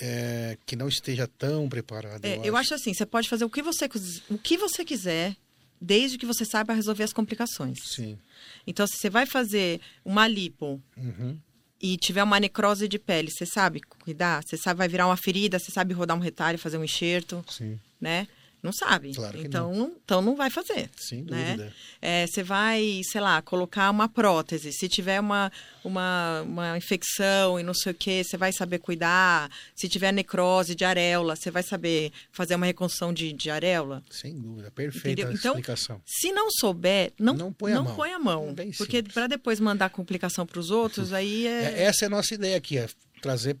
[0.00, 2.26] é, que não esteja tão preparada.
[2.26, 3.88] É, eu acho assim, você pode fazer o que você
[4.30, 5.36] o que você quiser,
[5.80, 7.78] desde que você saiba resolver as complicações.
[7.84, 8.18] Sim.
[8.66, 11.38] Então, se você vai fazer uma lipo Uhum.
[11.80, 14.42] e tiver uma necrose de pele, você sabe cuidar?
[14.44, 17.78] Você sabe vai virar uma ferida, você sabe rodar um retalho, fazer um enxerto, Sim,
[18.00, 18.26] né?
[18.62, 19.12] Não sabe.
[19.12, 19.92] Claro então, não.
[20.04, 20.88] então não vai fazer.
[20.96, 21.56] sem né?
[21.56, 21.74] dúvida.
[22.00, 24.72] É, você vai, sei lá, colocar uma prótese.
[24.72, 25.50] Se tiver uma,
[25.82, 29.50] uma, uma infecção e não sei o que, você vai saber cuidar.
[29.74, 34.00] Se tiver necrose de areola, você vai saber fazer uma reconstrução de, de areola.
[34.10, 35.32] Sem dúvida, perfeita Entendeu?
[35.38, 36.00] Então, explicação.
[36.06, 37.96] Se não souber, não, Não não põe a mão.
[37.96, 38.54] põe a mão.
[38.56, 41.82] É porque para depois mandar complicação para os outros, aí É, é.
[41.82, 42.86] essa é a nossa ideia aqui, é
[43.20, 43.56] trazer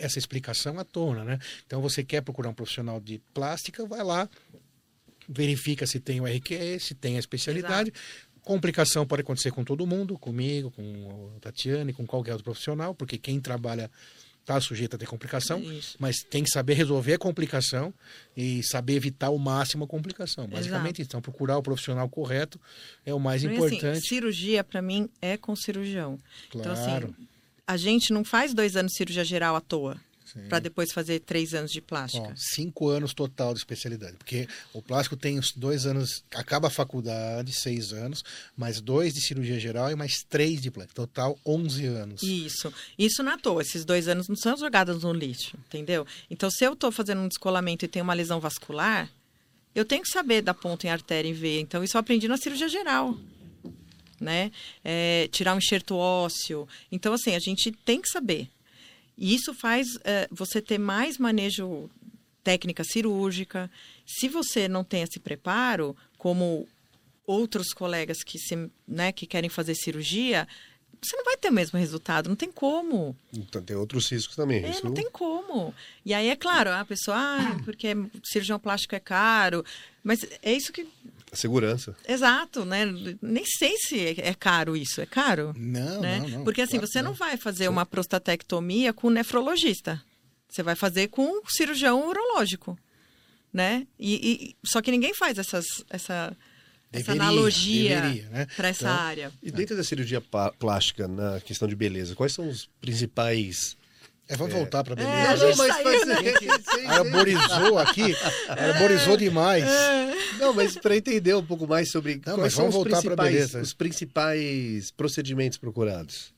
[0.00, 1.38] essa explicação à tona, né?
[1.66, 4.28] Então você quer procurar um profissional de plástica, vai lá,
[5.28, 7.90] verifica se tem o RQE, se tem a especialidade.
[7.90, 8.34] Exato.
[8.42, 13.16] Complicação pode acontecer com todo mundo, comigo, com a Tatiane, com qualquer outro profissional, porque
[13.16, 13.90] quem trabalha
[14.44, 15.96] está sujeito a ter complicação, Isso.
[15.98, 17.92] mas tem que saber resolver a complicação
[18.36, 20.46] e saber evitar ao máximo a complicação.
[20.46, 21.12] Basicamente, Exato.
[21.12, 22.60] então, procurar o profissional correto
[23.06, 23.86] é o mais assim, importante.
[23.86, 26.18] Assim, cirurgia, para mim, é com cirurgião.
[26.50, 26.70] Claro.
[26.70, 27.14] Então, assim,
[27.66, 30.00] a gente não faz dois anos de cirurgia geral à toa
[30.48, 32.28] para depois fazer três anos de plástica.
[32.28, 36.70] Ó, cinco anos total de especialidade, porque o plástico tem os dois anos, acaba a
[36.70, 38.24] faculdade, seis anos,
[38.56, 42.22] mais dois de cirurgia geral e mais três de plástica, total onze anos.
[42.22, 46.06] Isso, isso na toa, esses dois anos não são jogados no lixo, entendeu?
[46.28, 49.08] Então, se eu estou fazendo um descolamento e tenho uma lesão vascular,
[49.74, 51.60] eu tenho que saber dar ponto em artéria e veia.
[51.60, 53.16] Então, isso eu aprendi na cirurgia geral.
[54.20, 54.50] Né?
[54.84, 56.68] É, tirar um enxerto ósseo.
[56.90, 58.48] Então, assim, a gente tem que saber.
[59.16, 61.90] E isso faz é, você ter mais manejo
[62.42, 63.70] técnica cirúrgica.
[64.06, 66.68] Se você não tem esse preparo, como
[67.26, 70.46] outros colegas que, se, né, que querem fazer cirurgia,
[71.00, 73.16] você não vai ter o mesmo resultado, não tem como.
[73.32, 74.64] Então tem outros riscos também.
[74.64, 74.84] É, isso...
[74.84, 75.74] não tem como.
[76.04, 77.88] E aí, é claro, a pessoa, ah, porque
[78.22, 79.64] cirurgião plástico é caro,
[80.02, 80.86] mas é isso que
[81.36, 81.96] segurança.
[82.06, 82.84] Exato, né?
[83.20, 85.00] Nem sei se é caro isso.
[85.00, 85.54] É caro?
[85.56, 86.18] Não, né?
[86.18, 86.44] não, não.
[86.44, 87.10] Porque assim, claro você não.
[87.10, 90.02] não vai fazer uma prostatectomia com nefrologista.
[90.48, 92.78] Você vai fazer com um cirurgião urológico,
[93.52, 93.86] né?
[93.98, 96.36] E, e só que ninguém faz essas, essa,
[96.92, 98.46] deveria, essa analogia né?
[98.56, 99.32] para essa então, área.
[99.42, 100.22] E dentro da cirurgia
[100.58, 103.76] plástica, na questão de beleza, quais são os principais
[104.28, 104.58] é, vamos é.
[104.58, 105.16] voltar para beleza.
[105.16, 106.16] É, a gente não, mas saiu, né?
[106.86, 108.16] arborizou aqui,
[108.48, 109.64] arborizou demais.
[109.64, 110.14] É.
[110.38, 114.90] Não, mas para entender um pouco mais sobre não, quais são os principais, os principais
[114.90, 116.32] procedimentos procurados.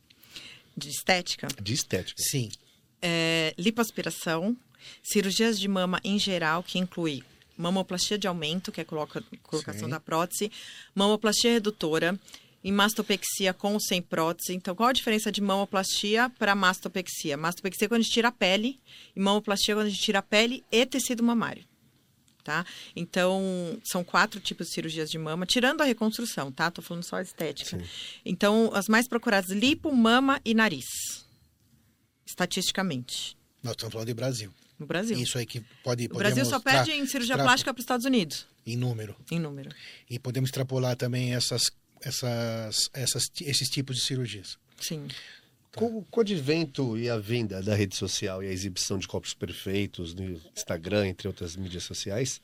[0.76, 1.48] De estética?
[1.62, 2.20] De estética.
[2.20, 2.50] Sim.
[3.00, 4.56] É, lipoaspiração,
[5.02, 7.22] cirurgias de mama em geral, que inclui
[7.56, 9.88] mamoplastia de aumento, que é a colocação Sim.
[9.88, 10.52] da prótese,
[10.94, 12.18] mamoplastia redutora,
[12.66, 14.52] em mastopexia com ou sem prótese.
[14.52, 17.36] Então, qual a diferença de mamoplastia para mastopexia?
[17.36, 18.80] Mastopexia é quando a gente tira a pele
[19.14, 21.64] e mamoplastia é quando a gente tira a pele e tecido mamário.
[22.42, 22.66] Tá?
[22.96, 26.68] Então, são quatro tipos de cirurgias de mama, tirando a reconstrução, tá?
[26.68, 27.78] Tô falando só a estética.
[27.78, 27.84] Sim.
[28.24, 30.86] Então, as mais procuradas, lipo, mama e nariz.
[32.26, 33.36] Estatisticamente.
[33.62, 34.52] Nós estamos falando de Brasil.
[34.76, 35.16] No Brasil.
[35.16, 36.06] Isso aí que pode.
[36.06, 38.44] O Brasil só perde em cirurgia plástica para os Estados Unidos.
[38.66, 39.14] Em número.
[39.30, 39.70] Em número.
[40.10, 41.70] E podemos extrapolar também essas
[42.02, 44.58] essas, essas, esses tipos de cirurgias.
[44.80, 45.08] Sim.
[45.74, 49.34] Com, com o advento e a vinda da rede social e a exibição de corpos
[49.34, 52.40] perfeitos no Instagram, entre outras mídias sociais,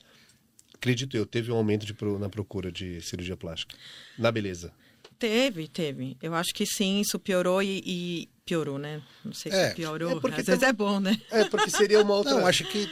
[0.75, 3.77] acredito eu, teve um aumento de, na procura de cirurgia plástica,
[4.19, 4.73] na beleza.
[5.19, 6.17] Teve, teve.
[6.21, 9.01] Eu acho que sim, isso piorou e, e piorou, né?
[9.25, 10.11] Não sei se é, piorou.
[10.11, 11.19] É porque Às vezes é bom, né?
[11.31, 12.35] É, porque seria uma outra...
[12.35, 12.89] Não, acho que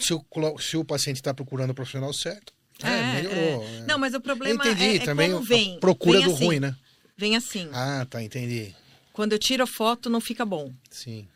[0.00, 0.24] se o,
[0.58, 2.54] se o paciente está procurando o profissional certo,
[2.86, 3.64] é, é melhorou.
[3.64, 3.80] É.
[3.86, 5.78] Não, mas o problema eu entendi, é, é também como vem.
[5.80, 6.76] procura vem do assim, ruim, né?
[7.16, 7.68] Vem assim.
[7.72, 8.74] Ah, tá, entendi.
[9.12, 10.72] Quando eu tiro a foto, não fica bom.
[10.90, 11.28] Sim.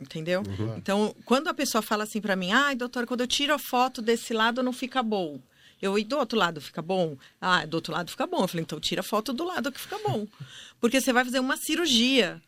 [0.00, 0.42] Entendeu?
[0.46, 0.76] Uhum.
[0.76, 4.00] Então, quando a pessoa fala assim para mim, ai, doutora, quando eu tiro a foto
[4.00, 5.40] desse lado, não fica bom.
[5.80, 7.16] Eu, e do outro lado fica bom?
[7.40, 8.42] Ah, do outro lado fica bom.
[8.42, 10.26] Eu falei, então tira a foto do lado que fica bom.
[10.80, 12.42] Porque você vai fazer uma cirurgia,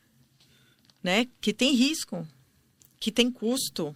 [1.02, 1.26] né?
[1.40, 2.26] Que tem risco,
[2.98, 3.94] que tem custo,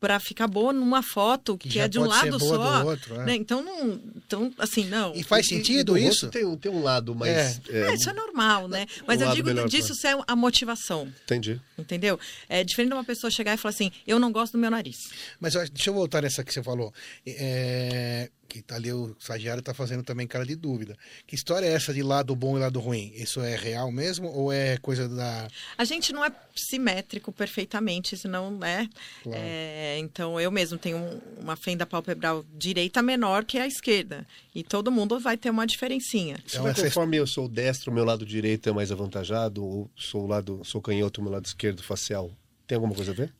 [0.00, 2.84] para ficar boa numa foto que, que é de um lado só.
[2.84, 3.24] Outro, é.
[3.24, 3.34] né?
[3.34, 5.12] Então, não, então, assim, não.
[5.14, 6.28] E faz sentido e, isso?
[6.28, 7.60] Tem, tem um lado mais.
[7.68, 7.90] É.
[7.90, 8.86] é, isso é normal, né?
[9.06, 11.12] Mas um eu digo disso é a motivação.
[11.24, 11.60] Entendi.
[11.76, 12.18] Entendeu?
[12.48, 15.10] É diferente de uma pessoa chegar e falar assim: eu não gosto do meu nariz.
[15.40, 16.92] Mas deixa eu voltar nessa que você falou.
[17.26, 20.96] É, que tá ali o estagiário está fazendo também cara de dúvida.
[21.26, 23.12] Que história é essa de lado bom e lado ruim?
[23.14, 25.48] Isso é real mesmo ou é coisa da...
[25.76, 28.88] A gente não é simétrico perfeitamente, senão é...
[29.22, 29.38] Claro.
[29.40, 34.26] é então, eu mesmo tenho uma fenda palpebral direita menor que a esquerda.
[34.54, 36.38] E todo mundo vai ter uma diferencinha.
[36.46, 40.62] Então, então conforme eu sou destro, meu lado direito é mais avantajado, ou sou lado,
[40.64, 42.30] sou canhoto, meu lado esquerdo facial,
[42.66, 43.34] tem alguma coisa a ver?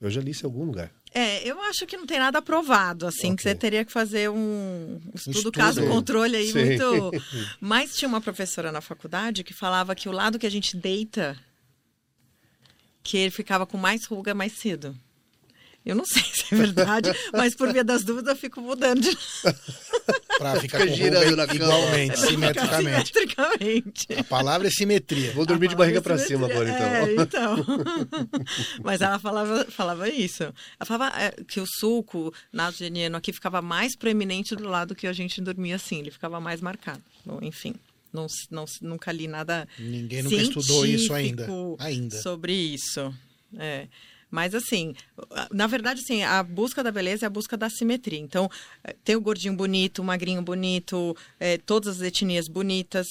[0.00, 0.90] Eu já li isso em algum lugar.
[1.12, 3.36] É, eu acho que não tem nada aprovado, assim, okay.
[3.36, 5.58] que você teria que fazer um estudo, estudo.
[5.58, 6.64] caso controle aí Sim.
[6.64, 7.10] muito.
[7.60, 11.36] Mas tinha uma professora na faculdade que falava que o lado que a gente deita,
[13.02, 14.96] que ele ficava com mais ruga mais cedo.
[15.84, 19.10] Eu não sei se é verdade, mas por via das dúvidas eu fico mudando de
[20.38, 22.26] Para ficar girando na igualmente, cama.
[22.28, 23.12] simetricamente.
[23.12, 24.06] simetricamente.
[24.18, 25.32] A palavra é simetria.
[25.32, 26.86] Vou dormir de barriga é para cima agora, então.
[26.86, 27.66] É, então.
[28.82, 30.44] Mas ela falava, falava isso.
[30.44, 35.12] Ela falava é, que o sulco nasogeniano aqui ficava mais proeminente do lado que a
[35.12, 35.98] gente dormia assim.
[35.98, 37.02] Ele ficava mais marcado.
[37.24, 37.74] Bom, enfim.
[38.10, 39.68] Não, não, nunca li nada.
[39.78, 41.46] Ninguém nunca estudou isso ainda.
[41.78, 42.16] ainda.
[42.22, 43.14] Sobre isso.
[43.58, 43.86] É.
[44.30, 44.94] Mas assim,
[45.50, 48.18] na verdade, assim, a busca da beleza é a busca da simetria.
[48.18, 48.48] Então,
[48.84, 53.06] eh, tem o gordinho bonito, o magrinho bonito, é, todas as etnias bonitas,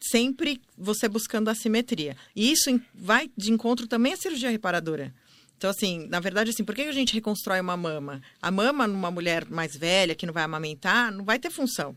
[0.00, 2.16] sempre você buscando a simetria.
[2.34, 5.14] E isso vai de encontro também à cirurgia reparadora.
[5.56, 8.20] Então, assim, na verdade, assim, por que a gente reconstrói uma mama?
[8.42, 11.96] A mama numa mulher mais velha que não vai amamentar, não vai ter função.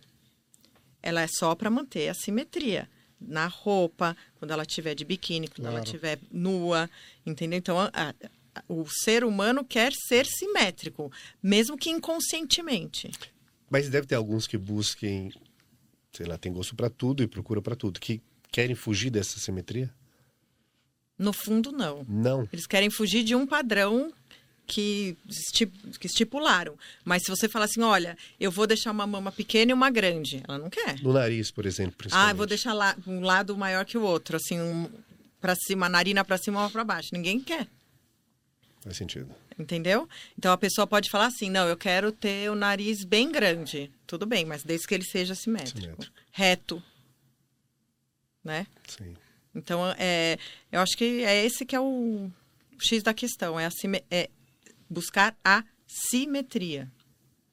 [1.02, 5.64] Ela é só para manter a simetria na roupa, quando ela tiver de biquíni, quando
[5.64, 5.78] claro.
[5.78, 6.90] ela tiver nua,
[7.26, 7.60] entendeu?
[7.60, 8.14] Então, a, a,
[8.68, 13.12] o ser humano quer ser simétrico, mesmo que inconscientemente.
[13.70, 15.32] Mas deve ter alguns que busquem,
[16.12, 19.94] sei lá, tem gosto para tudo e procura para tudo, que querem fugir dessa simetria?
[21.18, 22.06] No fundo, não.
[22.08, 22.48] Não.
[22.52, 24.12] Eles querem fugir de um padrão
[24.66, 25.18] que,
[26.02, 26.78] estipularam.
[27.04, 30.42] Mas se você falar assim, olha, eu vou deixar uma mama pequena e uma grande,
[30.48, 31.02] ela não quer.
[31.02, 32.08] No nariz, por exemplo.
[32.12, 34.90] Ah, eu vou deixar lá, um lado maior que o outro, assim, um,
[35.42, 37.10] para cima, a narina para cima ou para baixo.
[37.12, 37.68] Ninguém quer.
[38.82, 39.34] Faz sentido.
[39.58, 40.08] Entendeu?
[40.38, 43.92] Então a pessoa pode falar assim: não, eu quero ter o nariz bem grande.
[44.08, 45.82] Tudo bem, mas desde que ele seja simétrico.
[45.82, 46.14] simétrico.
[46.32, 46.84] Reto.
[48.44, 48.66] Né?
[48.88, 49.16] Sim.
[49.54, 50.38] Então, é,
[50.72, 52.32] eu acho que é esse que é o
[52.80, 53.70] X da questão: é, a,
[54.10, 54.30] é
[54.90, 56.90] buscar a simetria.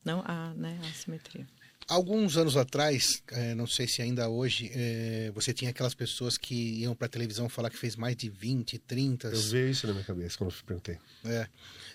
[0.04, 1.46] Não a, né, a simetria.
[1.88, 6.80] Alguns anos atrás, é, não sei se ainda hoje, é, você tinha aquelas pessoas que
[6.80, 9.28] iam para a televisão falar que fez mais de 20, 30.
[9.28, 10.98] Eu vi isso na minha cabeça quando eu perguntei.
[11.24, 11.46] É,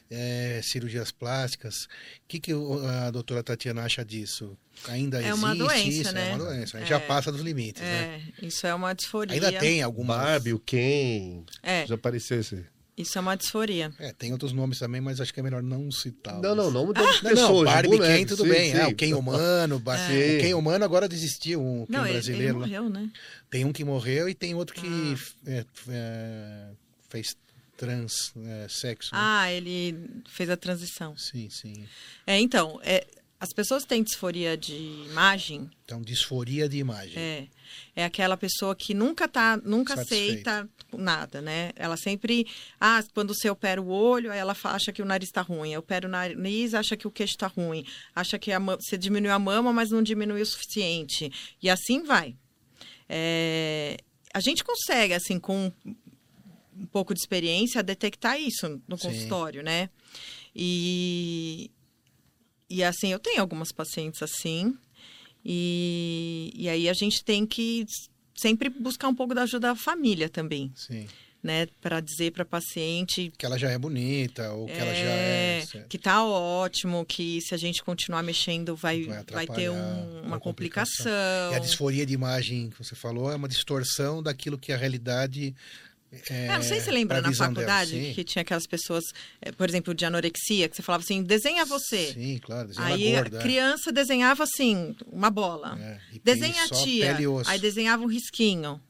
[0.09, 1.83] é, cirurgias plásticas.
[1.83, 1.89] O
[2.29, 4.57] que, que a doutora Tatiana acha disso?
[4.87, 6.13] Ainda é existe uma doença, isso?
[6.13, 6.29] Né?
[6.29, 6.79] É uma doença.
[6.79, 6.85] É.
[6.85, 8.31] Já passa dos limites, né?
[8.41, 9.35] É, isso é uma disforia.
[9.35, 10.15] Ainda tem alguma.
[10.15, 11.43] Barbie, o Ken.
[11.61, 11.85] É.
[11.85, 12.65] Já apareceu esse.
[12.97, 13.91] Isso é uma disforia.
[13.99, 16.39] É, tem outros nomes também, mas acho que é melhor não citar.
[16.39, 17.35] Não, não, nome das ah, pessoas.
[17.35, 18.71] Não, Barbie Ken, tudo sim, bem.
[18.71, 18.77] Sim.
[18.77, 19.81] É, o Ken humano.
[19.91, 20.37] É.
[20.37, 22.41] O Ken humano agora desistiu, um Ken não, brasileiro.
[22.41, 23.09] Ele, ele morreu, né?
[23.49, 25.49] Tem um que morreu e tem outro que ah.
[25.49, 26.67] é, é,
[27.09, 27.35] fez
[27.77, 29.13] trans é, sexo.
[29.13, 29.19] Né?
[29.21, 31.17] Ah, ele fez a transição.
[31.17, 31.85] Sim, sim.
[32.27, 33.05] É, então, é,
[33.41, 34.75] as pessoas têm disforia de
[35.09, 35.67] imagem.
[35.83, 37.17] Então, disforia de imagem.
[37.17, 37.47] É.
[37.95, 41.71] É aquela pessoa que nunca tá, nunca aceita nada, né?
[41.75, 42.45] Ela sempre,
[42.79, 45.73] ah, quando você opera o olho, ela acha que o nariz está ruim.
[45.73, 47.83] Eu opero o nariz, acha que o queixo está ruim.
[48.15, 51.31] Acha que a, você diminuiu a mama, mas não diminuiu o suficiente.
[51.63, 52.35] E assim vai.
[53.09, 53.97] É,
[54.35, 55.71] a gente consegue, assim, com
[56.77, 59.07] um pouco de experiência, detectar isso no Sim.
[59.07, 59.89] consultório, né?
[60.55, 61.71] E,
[62.71, 64.73] e assim, eu tenho algumas pacientes assim.
[65.43, 67.85] E, e aí a gente tem que
[68.35, 70.71] sempre buscar um pouco da ajuda da família também.
[70.75, 71.07] Sim.
[71.43, 75.09] Né, para dizer para paciente que ela já é bonita ou que é, ela já
[75.09, 75.87] é certo.
[75.87, 80.21] que tá ótimo, que se a gente continuar mexendo vai vai, vai ter um, uma,
[80.21, 81.03] uma complicação.
[81.03, 81.51] complicação.
[81.51, 85.55] E a disforia de imagem que você falou é uma distorção daquilo que a realidade
[86.29, 89.05] é, é, não sei se você lembra na faculdade dela, que tinha aquelas pessoas,
[89.41, 92.11] é, por exemplo, de anorexia, que você falava assim, desenha você.
[92.13, 93.43] Sim, claro, desenha Aí gorda, a é.
[93.43, 95.79] criança desenhava assim, uma bola.
[95.79, 98.81] É, desenha a tia, aí desenhava um risquinho.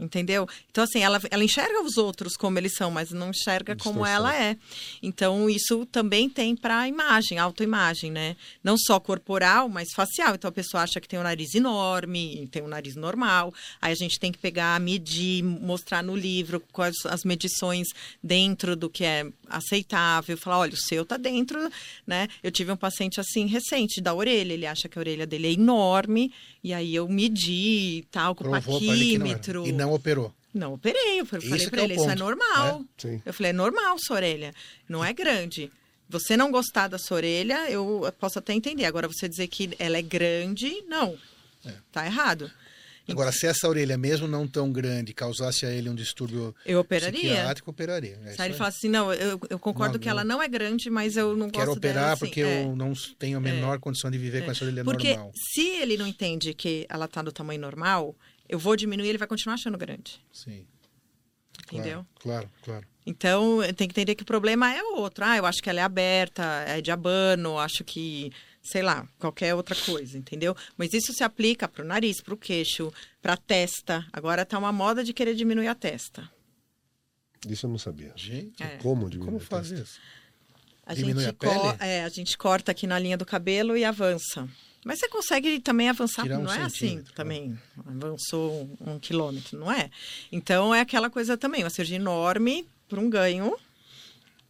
[0.00, 0.48] Entendeu?
[0.70, 4.34] Então, assim, ela, ela enxerga os outros como eles são, mas não enxerga como ela
[4.34, 4.56] é.
[5.02, 8.34] Então, isso também tem para a imagem, autoimagem, né?
[8.64, 10.34] Não só corporal, mas facial.
[10.34, 13.52] Então, a pessoa acha que tem um nariz enorme, tem um nariz normal.
[13.78, 17.88] Aí a gente tem que pegar, medir, mostrar no livro quais as medições
[18.22, 20.34] dentro do que é aceitável.
[20.38, 21.70] Falar, olha, o seu tá dentro,
[22.06, 22.26] né?
[22.42, 24.54] Eu tive um paciente assim recente da orelha.
[24.54, 26.32] Ele acha que a orelha dele é enorme.
[26.62, 29.66] E aí eu medi tal, com o paquímetro.
[29.66, 30.34] E não operou.
[30.52, 32.84] Não operei, eu falei isso para é ele, isso é normal.
[33.04, 33.20] É?
[33.24, 34.52] Eu falei, é normal sua orelha,
[34.88, 35.70] não é grande.
[36.08, 38.84] Você não gostar da sua orelha, eu posso até entender.
[38.84, 41.16] Agora, você dizer que ela é grande, não.
[41.64, 41.72] É.
[41.92, 42.50] Tá errado.
[43.08, 47.20] Agora, se essa orelha, mesmo não tão grande, causasse a ele um distúrbio eu operaria.
[47.20, 48.18] psiquiátrico, operaria.
[48.24, 50.88] É se ele falasse assim, não, eu, eu concordo não, que ela não é grande,
[50.90, 52.26] mas eu não quero gosto operar assim.
[52.26, 52.62] porque é.
[52.62, 53.78] eu não tenho a menor é.
[53.78, 55.30] condição de viver com essa orelha porque normal.
[55.32, 58.14] Porque se ele não entende que ela está do tamanho normal,
[58.50, 60.20] eu vou diminuir, ele vai continuar achando grande.
[60.32, 60.66] Sim.
[61.64, 62.04] Entendeu?
[62.18, 62.80] Claro, claro.
[62.82, 62.86] claro.
[63.06, 65.24] Então, tem que entender que o problema é outro.
[65.24, 69.54] Ah, eu acho que ela é aberta, é de abano, acho que sei lá, qualquer
[69.54, 70.54] outra coisa, entendeu?
[70.76, 74.06] Mas isso se aplica para o nariz, para o queixo, para a testa.
[74.12, 76.30] Agora tá uma moda de querer diminuir a testa.
[77.48, 78.12] Isso eu não sabia.
[78.16, 78.76] Gente, é.
[78.78, 79.98] como diminuir como faz isso?
[80.84, 81.76] A Diminui gente a pele?
[81.80, 84.48] É, a gente corta aqui na linha do cabelo e avança.
[84.84, 87.58] Mas você consegue também avançar, um não é assim também.
[87.86, 89.90] Avançou um, um quilômetro, não é?
[90.32, 93.54] Então é aquela coisa também, uma cirurgia enorme para um ganho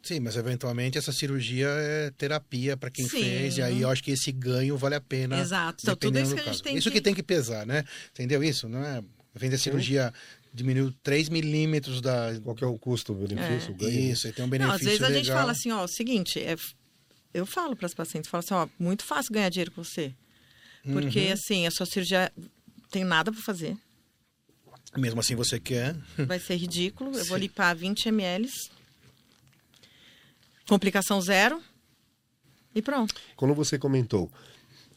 [0.03, 3.23] Sim, mas eventualmente essa cirurgia é terapia para quem Sim.
[3.23, 5.39] fez, e aí eu acho que esse ganho vale a pena.
[5.39, 5.83] Exato.
[5.83, 6.97] Então, tudo isso que a gente tem Isso que...
[6.97, 7.01] que...
[7.03, 7.85] tem que pesar, né?
[8.13, 8.69] Entendeu isso?
[8.69, 9.03] Não é?
[9.35, 10.13] Vem da cirurgia
[10.53, 12.33] diminuiu 3 milímetros da.
[12.43, 13.73] Qual que é o custo, o benefício, é.
[13.73, 14.13] o ganho?
[14.13, 14.69] Isso, tem um benefício.
[14.69, 15.15] Não, às vezes legal.
[15.15, 16.57] a gente fala assim, ó, o seguinte, é,
[17.33, 20.15] eu falo para as pacientes, falo assim, ó, muito fácil ganhar dinheiro com você.
[20.83, 21.33] Porque, uhum.
[21.33, 22.33] assim, a sua cirurgia
[22.91, 23.77] tem nada para fazer.
[24.97, 25.95] Mesmo assim você quer.
[26.27, 27.13] Vai ser ridículo.
[27.13, 27.29] Eu Sim.
[27.29, 28.51] vou limpar 20 ml.
[30.67, 31.63] Complicação zero.
[32.75, 33.15] E pronto.
[33.37, 34.31] Quando você comentou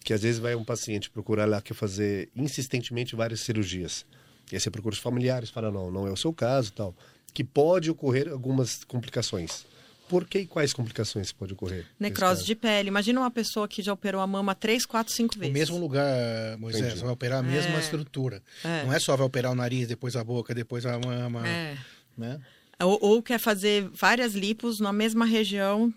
[0.04, 4.06] que às vezes vai um paciente procurar lá que fazer insistentemente várias cirurgias.
[4.52, 6.96] E aí você procura os familiares, fala, não, não é o seu caso tal.
[7.34, 9.66] Que pode ocorrer algumas complicações.
[10.14, 11.88] Por que e quais complicações pode ocorrer?
[12.00, 12.88] Necrose de pele.
[12.88, 15.50] Imagina uma pessoa que já operou a mama três, quatro, cinco vezes.
[15.50, 17.02] O mesmo lugar, Moisés, Entendi.
[17.02, 17.80] vai operar a mesma é.
[17.80, 18.44] estrutura.
[18.64, 18.84] É.
[18.84, 21.48] Não é só vai operar o nariz, depois a boca, depois a mama.
[21.48, 21.76] É.
[22.16, 22.40] Né?
[22.80, 25.92] Ou, ou, quer fazer várias lipos na mesma região,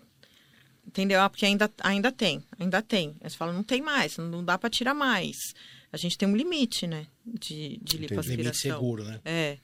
[0.87, 1.21] entendeu?
[1.21, 3.15] Ah, porque ainda, ainda tem, ainda tem.
[3.21, 5.37] Eles falam, não tem mais, não dá para tirar mais.
[5.93, 8.35] A gente tem um limite, né, de, de lipoaspiração.
[8.35, 9.19] Limite seguro, né?
[9.23, 9.57] É.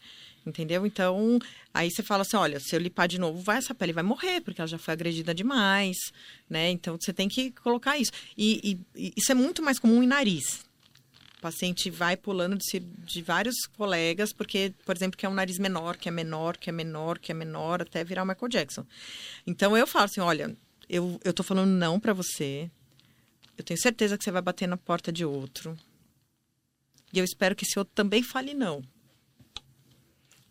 [0.46, 0.86] Entendeu?
[0.86, 1.40] Então,
[1.74, 4.42] aí você fala assim, olha, se eu lipar de novo, vai, essa pele vai morrer,
[4.42, 5.96] porque ela já foi agredida demais,
[6.50, 6.70] né?
[6.70, 8.12] Então, você tem que colocar isso.
[8.38, 10.66] E, e, isso é muito mais comum em nariz.
[11.38, 15.58] O paciente vai pulando de, de vários colegas, porque, por exemplo, que é um nariz
[15.58, 18.86] menor, que é menor, que é menor, que é menor, até virar o Michael Jackson.
[19.48, 20.56] Então, eu falo assim, olha,
[20.90, 22.70] eu, eu tô falando não para você,
[23.58, 25.78] eu tenho certeza que você vai bater na porta de outro,
[27.14, 28.84] e eu espero que esse outro também fale não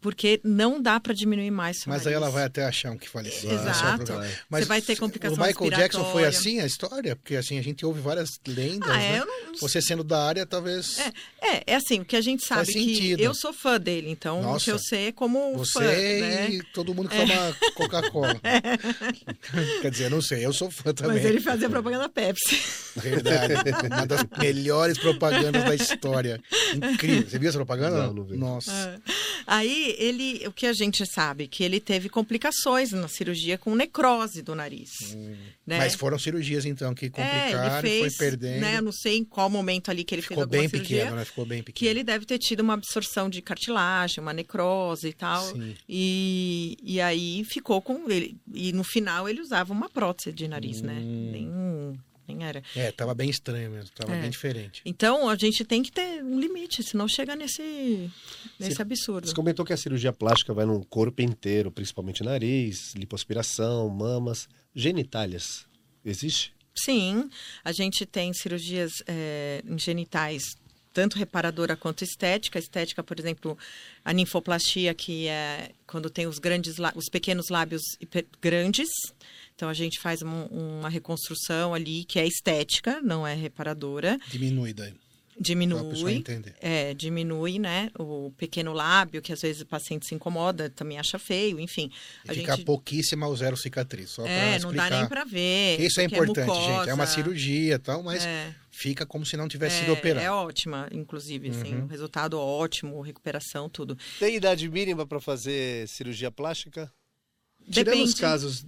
[0.02, 2.06] porque não dá para diminuir mais Mas nariz.
[2.08, 3.50] aí ela vai até achar um que faleceu.
[3.52, 4.12] Exato.
[4.50, 7.14] Mas Você vai ter complicação O Michael Jackson foi assim a história?
[7.14, 9.24] Porque assim, a gente ouve várias lendas, ah, é, né?
[9.46, 9.54] não...
[9.60, 10.98] Você sendo da área, talvez...
[10.98, 13.20] É, é, é assim, o que a gente sabe Faz que sentido.
[13.20, 14.56] eu sou fã dele, então Nossa.
[14.56, 16.50] o que eu sei é como Você fã, né?
[16.50, 17.54] e todo mundo que toma é.
[17.74, 18.40] Coca-Cola.
[18.42, 19.80] É.
[19.80, 21.16] Quer dizer, não sei, eu sou fã também.
[21.16, 22.60] Mas ele fazia propaganda Pepsi.
[22.96, 23.54] Verdade.
[23.86, 26.42] Uma das melhores propagandas da história.
[26.74, 27.28] Incrível.
[27.28, 28.06] Você viu essa propaganda?
[28.06, 28.36] Não, não vi.
[28.36, 28.72] Nossa.
[28.72, 29.12] É.
[29.46, 34.42] Aí ele, o que a gente sabe, que ele teve complicações na cirurgia com necrose
[34.42, 34.90] do nariz.
[35.14, 35.36] Hum.
[35.66, 35.78] Né?
[35.78, 38.60] Mas foram cirurgias, então, que complicaram, é, fez, foi perdendo.
[38.60, 41.24] Né, não sei em qual momento ali que ele Ficou fez bem cirurgia, pequeno, né?
[41.24, 41.78] Ficou bem pequeno.
[41.78, 45.42] Que ele deve ter tido uma absorção de cartilagem, uma necrose e tal.
[45.44, 45.74] Sim.
[45.88, 48.36] E, e aí ficou com ele.
[48.52, 50.94] E no final ele usava uma prótese de nariz, né?
[50.94, 50.96] hum.
[50.96, 51.32] né?
[51.32, 52.02] Nem
[52.40, 52.62] era.
[52.74, 54.20] É, tava bem estranho mesmo, tava é.
[54.20, 54.82] bem diferente.
[54.84, 58.10] Então, a gente tem que ter um limite, senão chega nesse,
[58.58, 59.26] nesse Você, absurdo.
[59.28, 65.66] Você comentou que a cirurgia plástica vai no corpo inteiro, principalmente nariz, lipoaspiração, mamas, genitálias.
[66.04, 66.54] Existe?
[66.74, 67.28] Sim,
[67.62, 70.56] a gente tem cirurgias é, genitais
[70.92, 72.58] tanto reparadora quanto estética.
[72.58, 73.56] Estética, por exemplo,
[74.04, 77.82] a ninfoplastia, que é quando tem os grandes, os pequenos lábios
[78.40, 78.88] grandes,
[79.54, 84.18] então a gente faz um, uma reconstrução ali que é estética, não é reparadora.
[84.28, 84.94] Diminui daí.
[85.40, 86.22] Diminui,
[86.60, 91.18] é, diminui, né, o pequeno lábio, que às vezes o paciente se incomoda, também acha
[91.18, 91.90] feio, enfim.
[92.28, 92.66] A fica gente...
[92.66, 95.80] pouquíssima ou zero cicatriz, só É, não dá nem para ver.
[95.80, 98.54] Isso é importante, é gente, é uma cirurgia tal, mas é.
[98.70, 100.24] fica como se não tivesse é, sido operado.
[100.24, 101.64] É ótima, inclusive, assim, uhum.
[101.64, 103.96] assim, um resultado ótimo, recuperação, tudo.
[104.20, 106.92] Tem idade mínima para fazer cirurgia plástica?
[107.58, 107.90] Depende.
[107.90, 108.66] Tirando os casos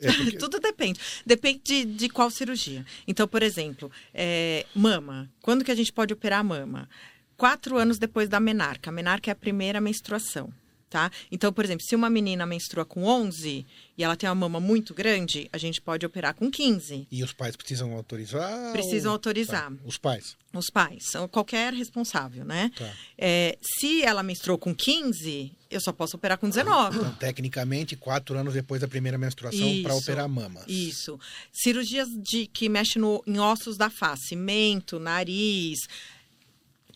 [0.00, 0.36] é porque...
[0.38, 1.00] Tudo depende.
[1.24, 2.84] Depende de, de, qual cirurgia.
[3.06, 5.30] Então, por exemplo, é, mama.
[5.40, 6.88] Quando que a gente pode operar a mama?
[7.36, 8.90] Quatro anos depois da menarca.
[8.90, 10.52] A menarca é a primeira menstruação.
[10.94, 11.10] Tá?
[11.28, 13.66] Então, por exemplo, se uma menina menstrua com 11
[13.98, 17.08] e ela tem uma mama muito grande, a gente pode operar com 15.
[17.10, 18.70] E os pais precisam autorizar?
[18.70, 19.14] Precisam ou...
[19.16, 19.72] autorizar.
[19.72, 19.76] Tá.
[19.84, 20.36] Os pais?
[20.52, 22.70] Os pais, qualquer responsável, né?
[22.78, 22.88] Tá.
[23.18, 26.96] É, se ela menstruou com 15, eu só posso operar com 19.
[26.96, 30.62] Então, tecnicamente, quatro anos depois da primeira menstruação para operar mamas.
[30.68, 31.18] Isso.
[31.52, 35.80] Cirurgias de, que mexem no, em ossos da face, mento, nariz,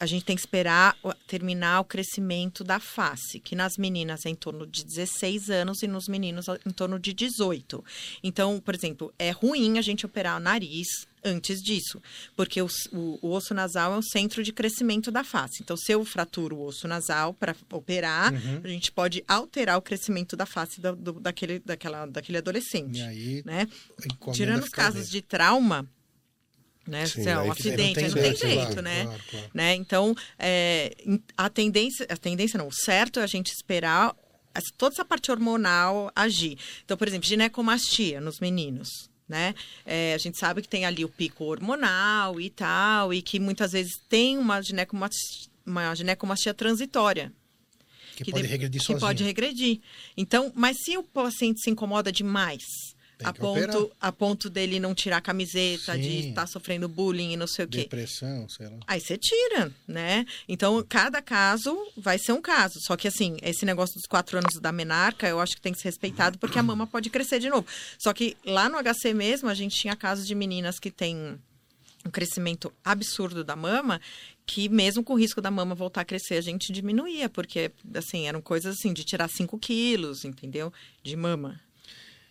[0.00, 0.96] a gente tem que esperar
[1.26, 5.86] terminar o crescimento da face, que nas meninas é em torno de 16 anos e
[5.86, 7.84] nos meninos em torno de 18.
[8.22, 10.86] Então, por exemplo, é ruim a gente operar o nariz
[11.24, 12.00] antes disso,
[12.36, 15.62] porque o, o, o osso nasal é o centro de crescimento da face.
[15.62, 18.60] Então, se eu fraturo o osso nasal para operar, uhum.
[18.62, 22.98] a gente pode alterar o crescimento da face do, do, daquele, daquela, daquele adolescente.
[22.98, 23.66] E aí, né?
[24.32, 25.88] Tirando os casos de trauma,
[26.88, 27.06] né?
[27.06, 29.04] Sim, é um acidente, não tem, não tem jeito, claro, né?
[29.04, 29.50] Claro, claro.
[29.54, 29.74] né?
[29.74, 30.96] Então, é,
[31.36, 34.16] a tendência, a tendência não, o certo é a gente esperar
[34.76, 36.58] toda essa parte hormonal agir.
[36.84, 38.88] Então, por exemplo, ginecomastia nos meninos,
[39.28, 39.54] né?
[39.84, 43.72] É, a gente sabe que tem ali o pico hormonal e tal, e que muitas
[43.72, 47.32] vezes tem uma ginecomastia, uma ginecomastia transitória.
[48.16, 49.80] Que, que pode de, regredir que pode regredir.
[50.16, 52.64] Então, mas se o paciente se incomoda demais,
[53.24, 56.00] a ponto, a ponto dele não tirar a camiseta, Sim.
[56.00, 57.78] de estar sofrendo bullying e não sei o quê.
[57.78, 58.78] Depressão, sei lá.
[58.86, 60.24] Aí você tira, né?
[60.48, 62.78] Então, cada caso vai ser um caso.
[62.80, 65.80] Só que, assim, esse negócio dos quatro anos da menarca, eu acho que tem que
[65.80, 67.66] ser respeitado, porque a mama pode crescer de novo.
[67.98, 71.38] Só que lá no HC mesmo, a gente tinha casos de meninas que têm
[72.06, 74.00] um crescimento absurdo da mama,
[74.46, 78.28] que mesmo com o risco da mama voltar a crescer, a gente diminuía, porque, assim,
[78.28, 80.72] eram coisas assim, de tirar 5 quilos, entendeu?
[81.02, 81.60] De mama.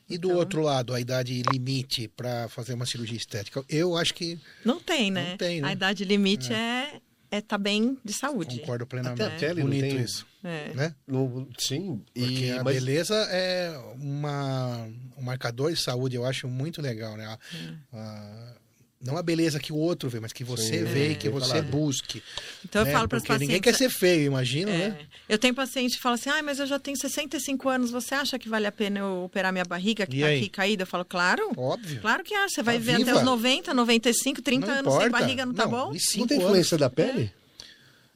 [0.10, 0.40] E do então...
[0.40, 3.64] outro lado, a idade limite para fazer uma cirurgia estética?
[3.68, 4.40] Eu acho que.
[4.64, 5.32] Não tem, né?
[5.32, 5.68] Não tem, né?
[5.68, 7.02] A idade limite é.
[7.30, 8.60] é tá bem de saúde.
[8.60, 9.22] Concordo plenamente.
[9.22, 10.26] Até a pele Bonito não tem isso.
[10.44, 10.74] É.
[10.74, 10.96] Né?
[11.06, 12.02] No, sim.
[12.14, 12.76] Porque e, a mas...
[12.76, 14.88] beleza é uma,
[15.18, 17.26] um marcador de saúde, eu acho muito legal, né?
[17.26, 18.00] A, é.
[18.00, 18.56] a
[19.00, 21.50] não a beleza que o outro vê, mas que você Sim, vê e que você
[21.50, 21.62] falar.
[21.62, 22.24] busque.
[22.66, 22.90] Então né?
[22.90, 23.48] eu falo para as pacientes.
[23.48, 24.90] Ninguém quer ser feio, imagina, é.
[24.90, 24.98] né?
[25.30, 28.40] Eu tenho paciente que fala assim: ah, mas eu já tenho 65 anos, você acha
[28.40, 30.84] que vale a pena eu operar minha barriga que e tá aqui caída?
[30.84, 31.52] Eu falo, claro.
[31.56, 32.02] Óbvio.
[32.02, 32.56] Claro que acha.
[32.56, 33.12] Você vai tá ver viva.
[33.12, 35.04] até os 90, 95, 30 não anos importa.
[35.04, 35.94] sem barriga, não, não tá bom?
[36.18, 36.80] Não tem influência anos.
[36.80, 37.32] da pele?
[37.34, 37.48] É.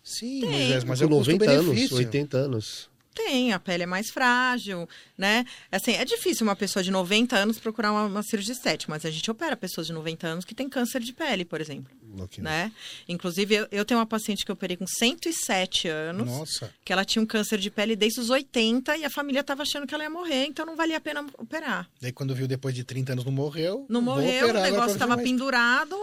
[0.03, 0.85] Sim, tem.
[0.87, 2.90] mas é 90 anos, 80 anos.
[3.13, 4.87] Tem, a pele é mais frágil,
[5.17, 5.45] né?
[5.71, 9.11] Assim, é difícil uma pessoa de 90 anos procurar uma, uma cirurgia estética, mas a
[9.11, 11.91] gente opera pessoas de 90 anos que têm câncer de pele, por exemplo.
[12.39, 12.71] Né?
[13.07, 16.73] Inclusive, eu, eu, tenho uma paciente que eu operei com 107 anos, Nossa.
[16.83, 19.87] que ela tinha um câncer de pele desde os 80 e a família estava achando
[19.87, 21.89] que ela ia morrer, então não valia a pena operar.
[22.01, 25.17] Daí quando viu depois de 30 anos não morreu, não morreu, operar, o negócio estava
[25.17, 25.97] pendurado,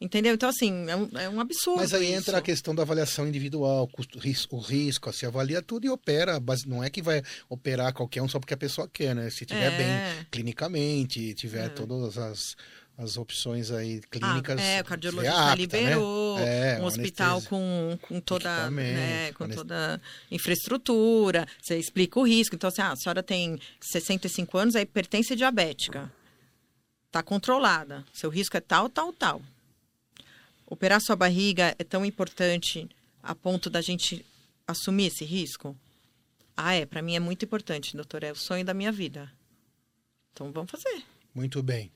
[0.00, 0.34] Entendeu?
[0.34, 1.80] Então, assim, é um, é um absurdo.
[1.80, 2.20] Mas aí isso.
[2.20, 6.40] entra a questão da avaliação individual, custo, risco, o risco, se avalia tudo e opera.
[6.40, 9.28] Mas não é que vai operar qualquer um só porque a pessoa quer, né?
[9.28, 9.76] Se tiver é.
[9.76, 11.68] bem clinicamente, tiver é.
[11.68, 12.54] todas as,
[12.96, 14.60] as opções aí clínicas.
[14.60, 16.76] Ah, é, o cardiologista apta, liberou, né?
[16.76, 22.54] é, um hospital com, com toda né, com toda infraestrutura, você explica o risco.
[22.54, 26.08] Então, assim, ah, a senhora tem 65 anos, é hipertensão diabética.
[27.08, 28.04] Está controlada.
[28.12, 29.42] Seu risco é tal, tal, tal
[30.68, 32.88] operar sua barriga é tão importante
[33.22, 34.24] a ponto da gente
[34.66, 35.76] assumir esse risco?
[36.56, 36.84] Ah, é.
[36.84, 38.22] Para mim é muito importante, doutor.
[38.22, 39.32] É o sonho da minha vida.
[40.32, 41.02] Então vamos fazer.
[41.34, 41.90] Muito bem.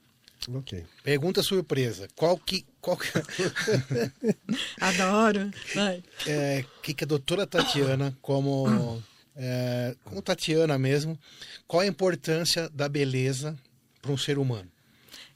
[0.48, 0.84] Ok.
[1.04, 2.08] Pergunta surpresa.
[2.16, 2.64] Qual que.
[2.80, 3.08] Qual que...
[4.80, 5.50] Adoro.
[5.74, 6.02] Vai.
[6.26, 9.02] É, que, que a doutora Tatiana, como.
[9.36, 11.18] É, como Tatiana mesmo,
[11.66, 13.58] qual a importância da beleza
[14.00, 14.71] para um ser humano?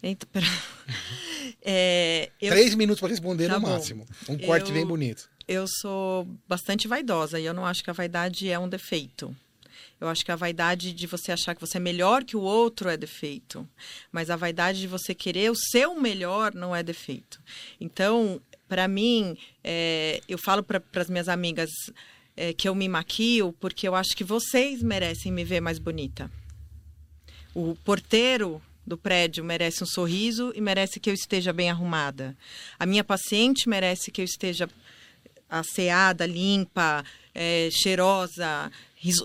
[0.06, 0.46] Eita, pera...
[1.62, 2.50] É, eu...
[2.50, 3.70] Três minutos para responder tá no bom.
[3.70, 4.06] máximo.
[4.28, 5.28] Um corte eu, bem bonito.
[5.48, 9.34] Eu sou bastante vaidosa e eu não acho que a vaidade é um defeito.
[10.00, 12.88] Eu acho que a vaidade de você achar que você é melhor que o outro
[12.88, 13.68] é defeito.
[14.12, 17.42] Mas a vaidade de você querer o seu melhor não é defeito.
[17.80, 21.70] Então, para mim, é, eu falo para as minhas amigas
[22.36, 26.30] é, que eu me maquio porque eu acho que vocês merecem me ver mais bonita.
[27.54, 32.36] O porteiro do prédio merece um sorriso e merece que eu esteja bem arrumada.
[32.78, 34.68] A minha paciente merece que eu esteja
[35.48, 38.70] asseada, limpa, é, cheirosa,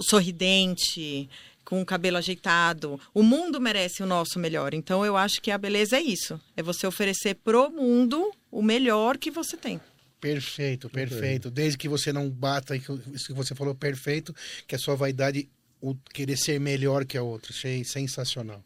[0.09, 1.29] sorridente,
[1.63, 2.99] com o cabelo ajeitado.
[3.13, 4.73] O mundo merece o nosso melhor.
[4.73, 6.39] Então eu acho que a beleza é isso.
[6.55, 9.79] É você oferecer pro mundo o melhor que você tem.
[10.19, 11.49] Perfeito, perfeito.
[11.49, 14.35] Desde que você não bata isso que você falou perfeito,
[14.67, 15.49] que a sua vaidade
[15.81, 17.51] o querer ser melhor que a outra.
[17.51, 18.63] Achei sensacional.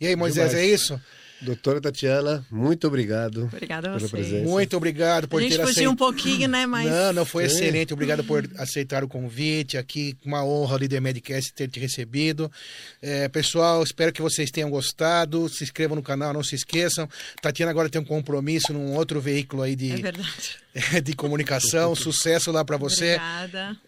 [0.00, 1.00] E aí, Moisés, é isso?
[1.40, 3.44] Doutora Tatiana, muito obrigado.
[3.44, 4.08] Obrigada a você.
[4.08, 4.48] Presença.
[4.48, 5.62] Muito obrigado por ter aceitado.
[5.62, 6.66] A gente fugiu um pouquinho, né?
[6.66, 6.90] Mas...
[6.90, 7.56] Não, não, foi Sim.
[7.56, 7.92] excelente.
[7.92, 10.16] Obrigado por aceitar o convite aqui.
[10.24, 12.50] Uma honra, Líder Medcast, ter te recebido.
[13.00, 15.48] É, pessoal, espero que vocês tenham gostado.
[15.48, 17.08] Se inscrevam no canal, não se esqueçam.
[17.40, 19.92] Tatiana agora tem um compromisso num outro veículo aí de,
[20.92, 21.94] é de comunicação.
[21.96, 23.14] Sucesso lá para você.
[23.14, 23.87] Obrigada.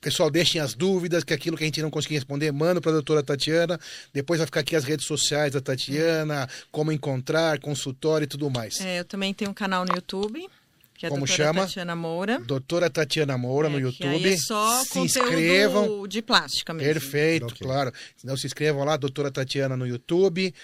[0.00, 2.94] Pessoal, deixem as dúvidas, que aquilo que a gente não conseguir responder, manda para a
[2.94, 3.78] doutora Tatiana.
[4.14, 8.80] Depois vai ficar aqui as redes sociais da Tatiana, como encontrar, consultório e tudo mais.
[8.80, 10.48] É, eu também tenho um canal no YouTube.
[10.94, 11.60] Que é Como doutora chama?
[11.62, 12.40] Tatiana Moura.
[12.40, 14.32] Doutora Tatiana Moura é, no YouTube.
[14.32, 16.06] é só se inscrevam.
[16.06, 16.92] de plástica mesmo.
[16.92, 17.66] Perfeito, okay.
[17.66, 17.92] claro.
[18.22, 20.54] Então se inscrevam lá, doutora Tatiana no YouTube.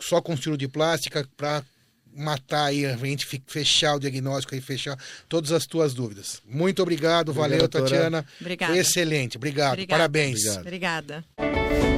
[0.00, 1.62] Só com estilo de plástica para
[2.14, 4.96] matar aí, a gente fechar o diagnóstico e fechar
[5.28, 6.42] todas as tuas dúvidas.
[6.46, 7.84] Muito obrigado, obrigado valeu, doutora.
[7.84, 8.26] Tatiana.
[8.40, 8.72] Obrigada.
[8.72, 9.98] Foi excelente, obrigado, Obrigada.
[9.98, 10.56] parabéns.
[10.56, 11.24] Obrigado.
[11.36, 11.91] Obrigada.